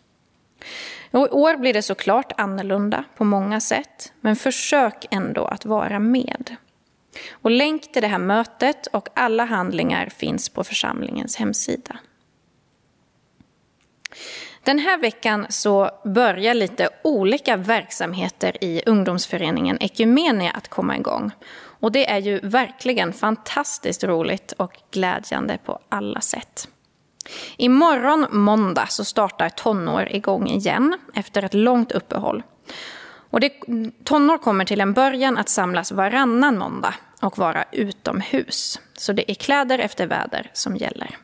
Och 1.11 1.27
I 1.27 1.31
år 1.31 1.57
blir 1.57 1.73
det 1.73 1.83
såklart 1.83 2.33
annorlunda 2.37 3.05
på 3.17 3.25
många 3.25 3.61
sätt, 3.61 4.13
men 4.21 4.37
försök 4.37 5.07
ändå 5.11 5.45
att 5.45 5.65
vara 5.65 5.99
med. 5.99 6.57
Och 7.31 7.51
länk 7.51 7.93
till 7.93 8.03
det 8.03 8.09
här 8.09 8.19
mötet 8.19 8.87
och 8.87 9.09
alla 9.15 9.45
handlingar 9.45 10.09
finns 10.09 10.49
på 10.49 10.65
församlingens 10.65 11.37
hemsida. 11.37 11.99
Den 14.63 14.79
här 14.79 14.99
veckan 14.99 15.47
så 15.49 15.91
börjar 16.05 16.55
lite 16.55 16.89
olika 17.05 17.57
verksamheter 17.57 18.65
i 18.65 18.83
ungdomsföreningen 18.87 19.79
Ekumenia 19.81 20.51
att 20.51 20.69
komma 20.69 20.97
igång. 20.97 21.31
Och 21.81 21.93
det 21.93 22.11
är 22.11 22.19
ju 22.19 22.41
verkligen 22.43 23.13
fantastiskt 23.13 24.05
roligt 24.05 24.53
och 24.53 24.73
glädjande 24.91 25.59
på 25.65 25.79
alla 25.89 26.21
sätt. 26.21 26.69
Imorgon 27.57 28.27
måndag 28.31 28.87
så 28.87 29.05
startar 29.05 29.49
tonår 29.49 30.09
igång 30.11 30.49
igen 30.49 30.99
efter 31.15 31.43
ett 31.43 31.55
långt 31.55 31.93
uppehåll. 31.93 32.43
Och 33.31 33.41
det, 33.41 33.53
tonår 34.05 34.39
kommer 34.39 34.65
till 34.65 34.81
en 34.81 34.93
början 34.93 35.39
att 35.39 35.49
samlas 35.49 35.93
varannan 35.93 36.59
måndag 36.59 36.95
och 37.21 37.39
vara 37.39 37.65
utomhus. 37.73 38.81
Så 38.95 39.13
det 39.13 39.31
är 39.31 39.35
kläder 39.35 39.79
efter 39.79 40.07
väder 40.07 40.51
som 40.53 40.77
gäller. 40.77 41.17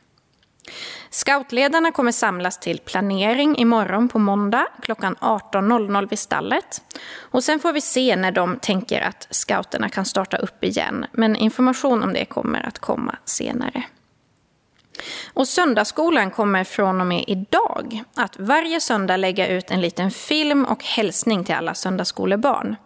Scoutledarna 1.11 1.93
kommer 1.93 2.13
samlas 2.13 2.61
till 2.61 2.79
planering 2.79 3.57
imorgon 3.57 4.09
på 4.09 4.19
måndag 4.19 4.67
klockan 4.83 5.17
18.00 5.21 6.09
vid 6.09 6.19
stallet. 6.19 6.83
Och 7.19 7.45
sen 7.45 7.61
får 7.61 7.73
vi 7.73 7.81
se 7.81 8.17
när 8.17 8.33
de 8.33 8.59
tänker 8.59 9.01
att 9.01 9.29
scouterna 9.31 9.89
kan 9.89 10.05
starta 10.05 10.37
upp 10.37 10.65
igen. 10.65 11.07
Men 11.13 11.37
information 11.37 12.03
om 12.03 12.13
det 12.13 12.25
kommer 12.25 12.67
att 12.67 12.79
komma 12.79 13.17
senare. 13.25 13.83
Och 15.35 15.49
söndagsskolan 15.49 16.31
kommer 16.31 16.65
från 16.65 17.01
och 17.01 17.07
med 17.07 17.25
idag 17.27 18.03
att 18.15 18.39
varje 18.39 18.81
söndag 18.81 19.17
lägga 19.17 19.49
ut 19.49 19.71
en 19.71 19.81
liten 19.81 20.11
film 20.11 20.65
och 20.65 20.85
hälsning 20.85 21.45
till 21.45 21.55
alla 21.55 21.75
söndagsskolebarn. 21.75 22.77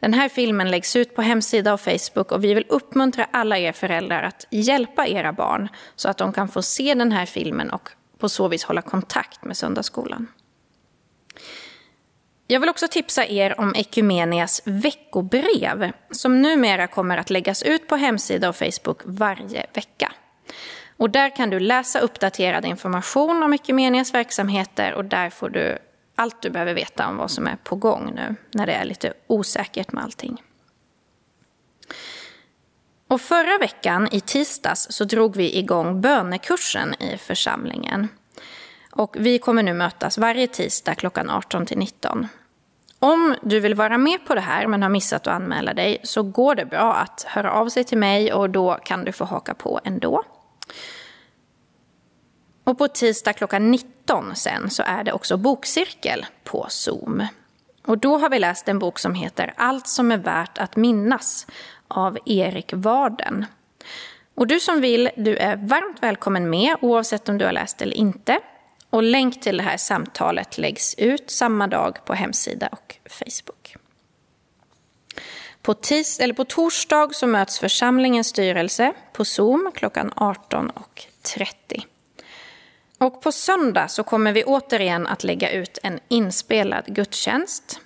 Den 0.00 0.14
här 0.14 0.28
filmen 0.28 0.70
läggs 0.70 0.96
ut 0.96 1.14
på 1.14 1.22
hemsida 1.22 1.72
och 1.72 1.80
Facebook 1.80 2.32
och 2.32 2.44
vi 2.44 2.54
vill 2.54 2.66
uppmuntra 2.68 3.26
alla 3.30 3.58
er 3.58 3.72
föräldrar 3.72 4.22
att 4.22 4.46
hjälpa 4.50 5.06
era 5.06 5.32
barn 5.32 5.68
så 5.96 6.08
att 6.08 6.18
de 6.18 6.32
kan 6.32 6.48
få 6.48 6.62
se 6.62 6.94
den 6.94 7.12
här 7.12 7.26
filmen 7.26 7.70
och 7.70 7.90
på 8.18 8.28
så 8.28 8.48
vis 8.48 8.64
hålla 8.64 8.82
kontakt 8.82 9.44
med 9.44 9.56
söndagsskolan. 9.56 10.26
Jag 12.46 12.60
vill 12.60 12.70
också 12.70 12.88
tipsa 12.88 13.26
er 13.26 13.60
om 13.60 13.74
Ekumenias 13.76 14.62
veckobrev 14.64 15.92
som 16.10 16.42
numera 16.42 16.86
kommer 16.86 17.18
att 17.18 17.30
läggas 17.30 17.62
ut 17.62 17.88
på 17.88 17.96
hemsida 17.96 18.48
och 18.48 18.56
Facebook 18.56 19.00
varje 19.04 19.66
vecka. 19.74 20.12
Och 20.96 21.10
där 21.10 21.36
kan 21.36 21.50
du 21.50 21.60
läsa 21.60 22.00
uppdaterad 22.00 22.64
information 22.64 23.42
om 23.42 23.52
Ekumenias 23.52 24.14
verksamheter 24.14 24.94
och 24.94 25.04
där 25.04 25.30
får 25.30 25.48
du 25.48 25.78
allt 26.18 26.42
du 26.42 26.50
behöver 26.50 26.74
veta 26.74 27.08
om 27.08 27.16
vad 27.16 27.30
som 27.30 27.46
är 27.46 27.56
på 27.56 27.76
gång 27.76 28.12
nu 28.14 28.34
när 28.50 28.66
det 28.66 28.72
är 28.72 28.84
lite 28.84 29.12
osäkert 29.26 29.92
med 29.92 30.04
allting. 30.04 30.42
Och 33.08 33.20
förra 33.20 33.58
veckan, 33.58 34.08
i 34.12 34.20
tisdags, 34.20 34.86
så 34.90 35.04
drog 35.04 35.36
vi 35.36 35.58
igång 35.58 36.00
bönekursen 36.00 37.02
i 37.02 37.18
församlingen. 37.18 38.08
Och 38.90 39.16
vi 39.18 39.38
kommer 39.38 39.62
nu 39.62 39.74
mötas 39.74 40.18
varje 40.18 40.46
tisdag 40.46 40.94
klockan 40.94 41.30
18 41.30 41.66
till 41.66 41.78
19. 41.78 42.26
Om 42.98 43.36
du 43.42 43.60
vill 43.60 43.74
vara 43.74 43.98
med 43.98 44.26
på 44.26 44.34
det 44.34 44.40
här 44.40 44.66
men 44.66 44.82
har 44.82 44.88
missat 44.88 45.26
att 45.26 45.34
anmäla 45.34 45.74
dig 45.74 45.98
så 46.02 46.22
går 46.22 46.54
det 46.54 46.64
bra 46.64 46.94
att 46.94 47.24
höra 47.28 47.52
av 47.52 47.68
sig 47.68 47.84
till 47.84 47.98
mig 47.98 48.32
och 48.32 48.50
då 48.50 48.78
kan 48.84 49.04
du 49.04 49.12
få 49.12 49.24
haka 49.24 49.54
på 49.54 49.80
ändå. 49.84 50.24
Och 52.68 52.78
på 52.78 52.88
tisdag 52.88 53.32
klockan 53.32 53.70
19 53.70 54.36
sen 54.36 54.70
så 54.70 54.82
är 54.86 55.04
det 55.04 55.12
också 55.12 55.36
bokcirkel 55.36 56.26
på 56.44 56.66
Zoom. 56.68 57.26
Och 57.86 57.98
då 57.98 58.18
har 58.18 58.30
vi 58.30 58.38
läst 58.38 58.68
en 58.68 58.78
bok 58.78 58.98
som 58.98 59.14
heter 59.14 59.54
Allt 59.56 59.88
som 59.88 60.12
är 60.12 60.16
värt 60.16 60.58
att 60.58 60.76
minnas 60.76 61.46
av 61.88 62.18
Erik 62.26 62.72
Varden. 62.72 63.46
Och 64.34 64.46
du 64.46 64.60
som 64.60 64.80
vill, 64.80 65.10
du 65.16 65.36
är 65.36 65.56
varmt 65.56 66.02
välkommen 66.02 66.50
med 66.50 66.76
oavsett 66.80 67.28
om 67.28 67.38
du 67.38 67.44
har 67.44 67.52
läst 67.52 67.82
eller 67.82 67.96
inte. 67.96 68.40
Och 68.90 69.02
länk 69.02 69.40
till 69.40 69.56
det 69.56 69.62
här 69.62 69.76
samtalet 69.76 70.58
läggs 70.58 70.94
ut 70.94 71.30
samma 71.30 71.66
dag 71.66 71.98
på 72.04 72.14
hemsida 72.14 72.68
och 72.72 72.96
Facebook. 73.08 73.76
På, 75.62 75.74
tis 75.74 76.20
eller 76.20 76.34
på 76.34 76.44
torsdag 76.44 77.14
så 77.14 77.26
möts 77.26 77.58
församlingens 77.58 78.26
styrelse 78.26 78.92
på 79.12 79.24
Zoom 79.24 79.70
klockan 79.74 80.12
18.30. 80.16 81.84
Och 82.98 83.22
på 83.22 83.32
söndag 83.32 83.88
så 83.88 84.02
kommer 84.02 84.32
vi 84.32 84.44
återigen 84.44 85.06
att 85.06 85.24
lägga 85.24 85.50
ut 85.50 85.78
en 85.82 86.00
inspelad 86.08 86.84
gudstjänst. 86.86 87.80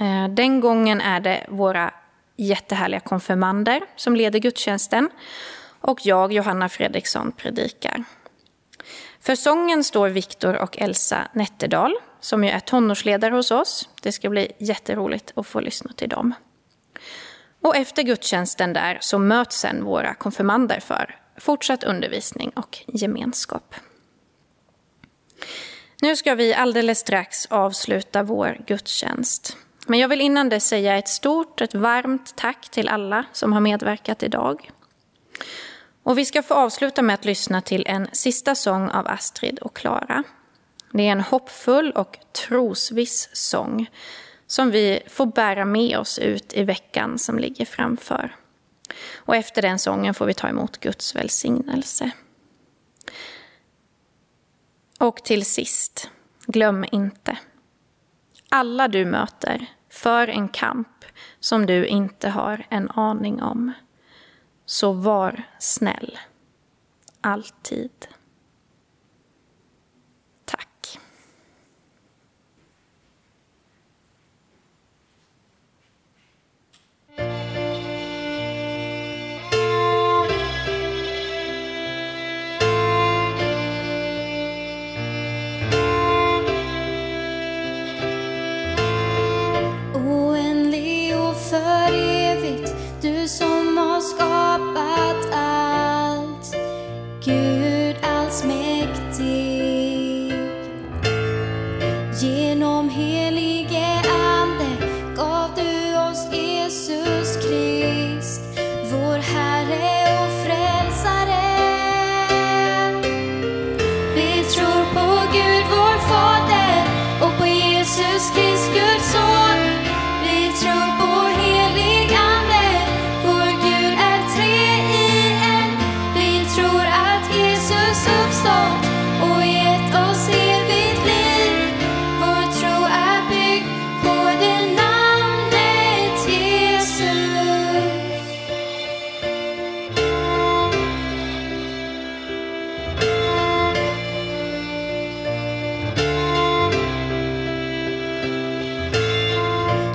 Eh, 0.00 0.28
den 0.28 0.60
gången 0.60 1.00
är 1.00 1.20
det 1.20 1.46
våra 1.48 1.94
jättehärliga 2.36 3.00
konfirmander 3.00 3.82
som 3.96 4.16
leder 4.16 4.38
gudstjänsten 4.38 5.08
och 5.80 6.06
jag, 6.06 6.32
Johanna 6.32 6.68
Fredriksson, 6.68 7.32
predikar. 7.32 8.04
För 9.20 9.34
sången 9.34 9.84
står 9.84 10.08
Viktor 10.08 10.56
och 10.56 10.78
Elsa 10.78 11.28
Nätterdal 11.32 11.94
som 12.20 12.44
ju 12.44 12.50
är 12.50 12.60
tonårsledare 12.60 13.34
hos 13.34 13.50
oss. 13.50 13.88
Det 14.02 14.12
ska 14.12 14.30
bli 14.30 14.52
jätteroligt 14.58 15.32
att 15.36 15.46
få 15.46 15.60
lyssna 15.60 15.92
till 15.92 16.08
dem. 16.08 16.34
Och 17.62 17.76
efter 17.76 18.02
gudstjänsten 18.02 18.72
där 18.72 18.98
så 19.00 19.18
möts 19.18 19.60
sen 19.60 19.84
våra 19.84 20.14
konfirmander 20.14 20.80
för 20.80 21.16
fortsatt 21.36 21.84
undervisning 21.84 22.50
och 22.50 22.78
gemenskap. 22.86 23.74
Nu 26.02 26.16
ska 26.16 26.34
vi 26.34 26.54
alldeles 26.54 26.98
strax 26.98 27.46
avsluta 27.46 28.22
vår 28.22 28.60
gudstjänst. 28.66 29.56
Men 29.86 29.98
jag 29.98 30.08
vill 30.08 30.20
innan 30.20 30.48
det 30.48 30.60
säga 30.60 30.98
ett 30.98 31.08
stort, 31.08 31.60
ett 31.60 31.74
varmt 31.74 32.36
tack 32.36 32.68
till 32.68 32.88
alla 32.88 33.24
som 33.32 33.52
har 33.52 33.60
medverkat 33.60 34.22
idag. 34.22 34.70
Och 36.02 36.18
vi 36.18 36.24
ska 36.24 36.42
få 36.42 36.54
avsluta 36.54 37.02
med 37.02 37.14
att 37.14 37.24
lyssna 37.24 37.60
till 37.60 37.84
en 37.86 38.08
sista 38.12 38.54
sång 38.54 38.88
av 38.88 39.08
Astrid 39.08 39.58
och 39.58 39.76
Klara. 39.76 40.24
Det 40.92 41.08
är 41.08 41.12
en 41.12 41.20
hoppfull 41.20 41.92
och 41.92 42.18
trosviss 42.32 43.28
sång 43.32 43.90
som 44.46 44.70
vi 44.70 45.00
får 45.06 45.26
bära 45.26 45.64
med 45.64 45.98
oss 45.98 46.18
ut 46.18 46.52
i 46.52 46.62
veckan 46.62 47.18
som 47.18 47.38
ligger 47.38 47.64
framför. 47.64 48.36
Och 49.14 49.36
efter 49.36 49.62
den 49.62 49.78
sången 49.78 50.14
får 50.14 50.26
vi 50.26 50.34
ta 50.34 50.48
emot 50.48 50.80
Guds 50.80 51.16
välsignelse. 51.16 52.10
Och 55.02 55.22
till 55.22 55.44
sist, 55.44 56.10
glöm 56.46 56.84
inte. 56.92 57.38
Alla 58.48 58.88
du 58.88 59.04
möter 59.04 59.66
för 59.88 60.28
en 60.28 60.48
kamp 60.48 61.04
som 61.40 61.66
du 61.66 61.86
inte 61.86 62.28
har 62.28 62.66
en 62.68 62.90
aning 62.90 63.42
om. 63.42 63.72
Så 64.66 64.92
var 64.92 65.42
snäll. 65.58 66.18
Alltid. 67.20 67.90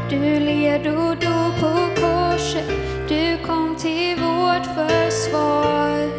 Du 0.09 0.39
led 0.39 0.87
och 0.87 1.17
dog 1.17 1.59
på 1.59 2.01
korset, 2.01 2.65
du 3.09 3.37
kom 3.45 3.75
till 3.75 4.15
vårt 4.15 4.65
försvar. 4.65 6.09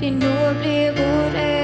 Din 0.00 0.18
nåd 0.18 0.56
blev 0.62 0.94
vår 0.94 1.30
räddning. 1.30 1.57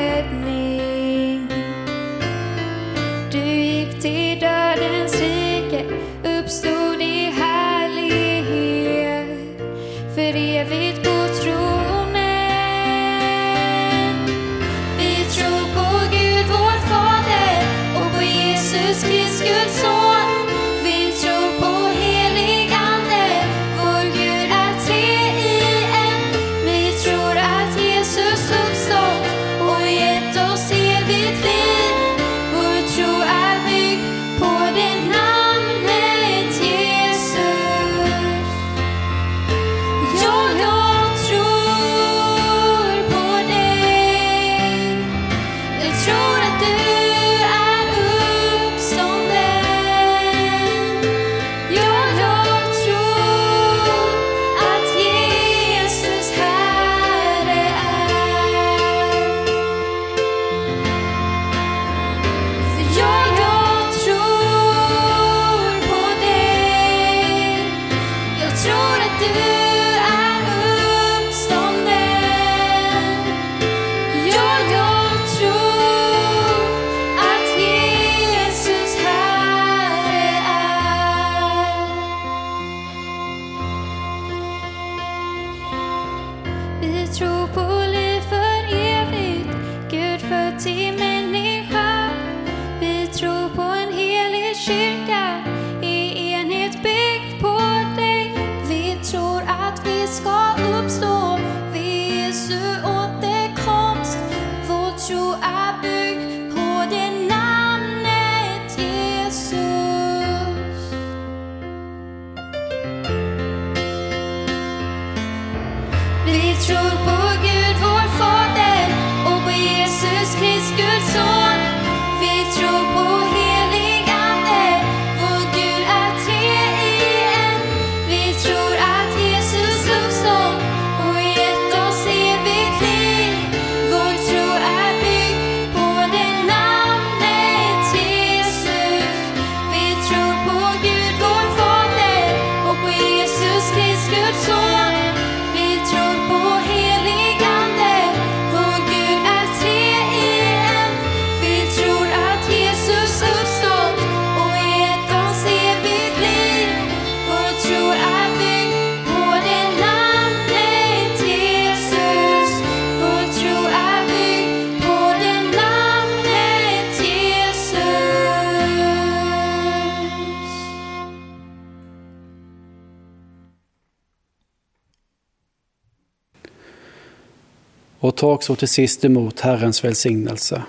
Tag 178.25 178.43
så 178.43 178.57
till 178.57 178.69
sist 178.69 179.05
emot 179.05 179.41
Herrens 179.41 179.85
välsignelse. 179.85 180.63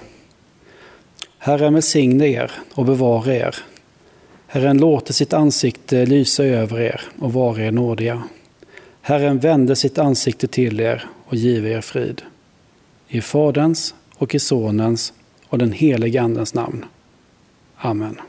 Herren 1.38 1.74
välsigne 1.74 2.28
er 2.28 2.51
och 2.74 2.86
bevara 2.86 3.36
er. 3.36 3.56
Herren 4.47 4.78
låter 4.78 5.14
sitt 5.14 5.34
ansikte 5.34 6.06
lysa 6.06 6.43
över 6.43 6.80
er 6.80 7.01
och 7.20 7.34
vara 7.34 7.62
er 7.62 7.72
nådiga. 7.72 8.24
Herren 9.01 9.39
vände 9.39 9.76
sitt 9.76 9.97
ansikte 9.97 10.47
till 10.47 10.80
er 10.80 11.06
och 11.26 11.36
give 11.36 11.70
er 11.70 11.82
frid. 11.82 12.22
I 13.08 13.22
Faderns 13.22 13.95
och 14.16 14.36
i 14.36 14.39
Sonens 14.39 15.14
och 15.49 15.58
den 15.58 15.72
helige 15.72 16.22
Andens 16.22 16.53
namn. 16.53 16.86
Amen. 17.78 18.22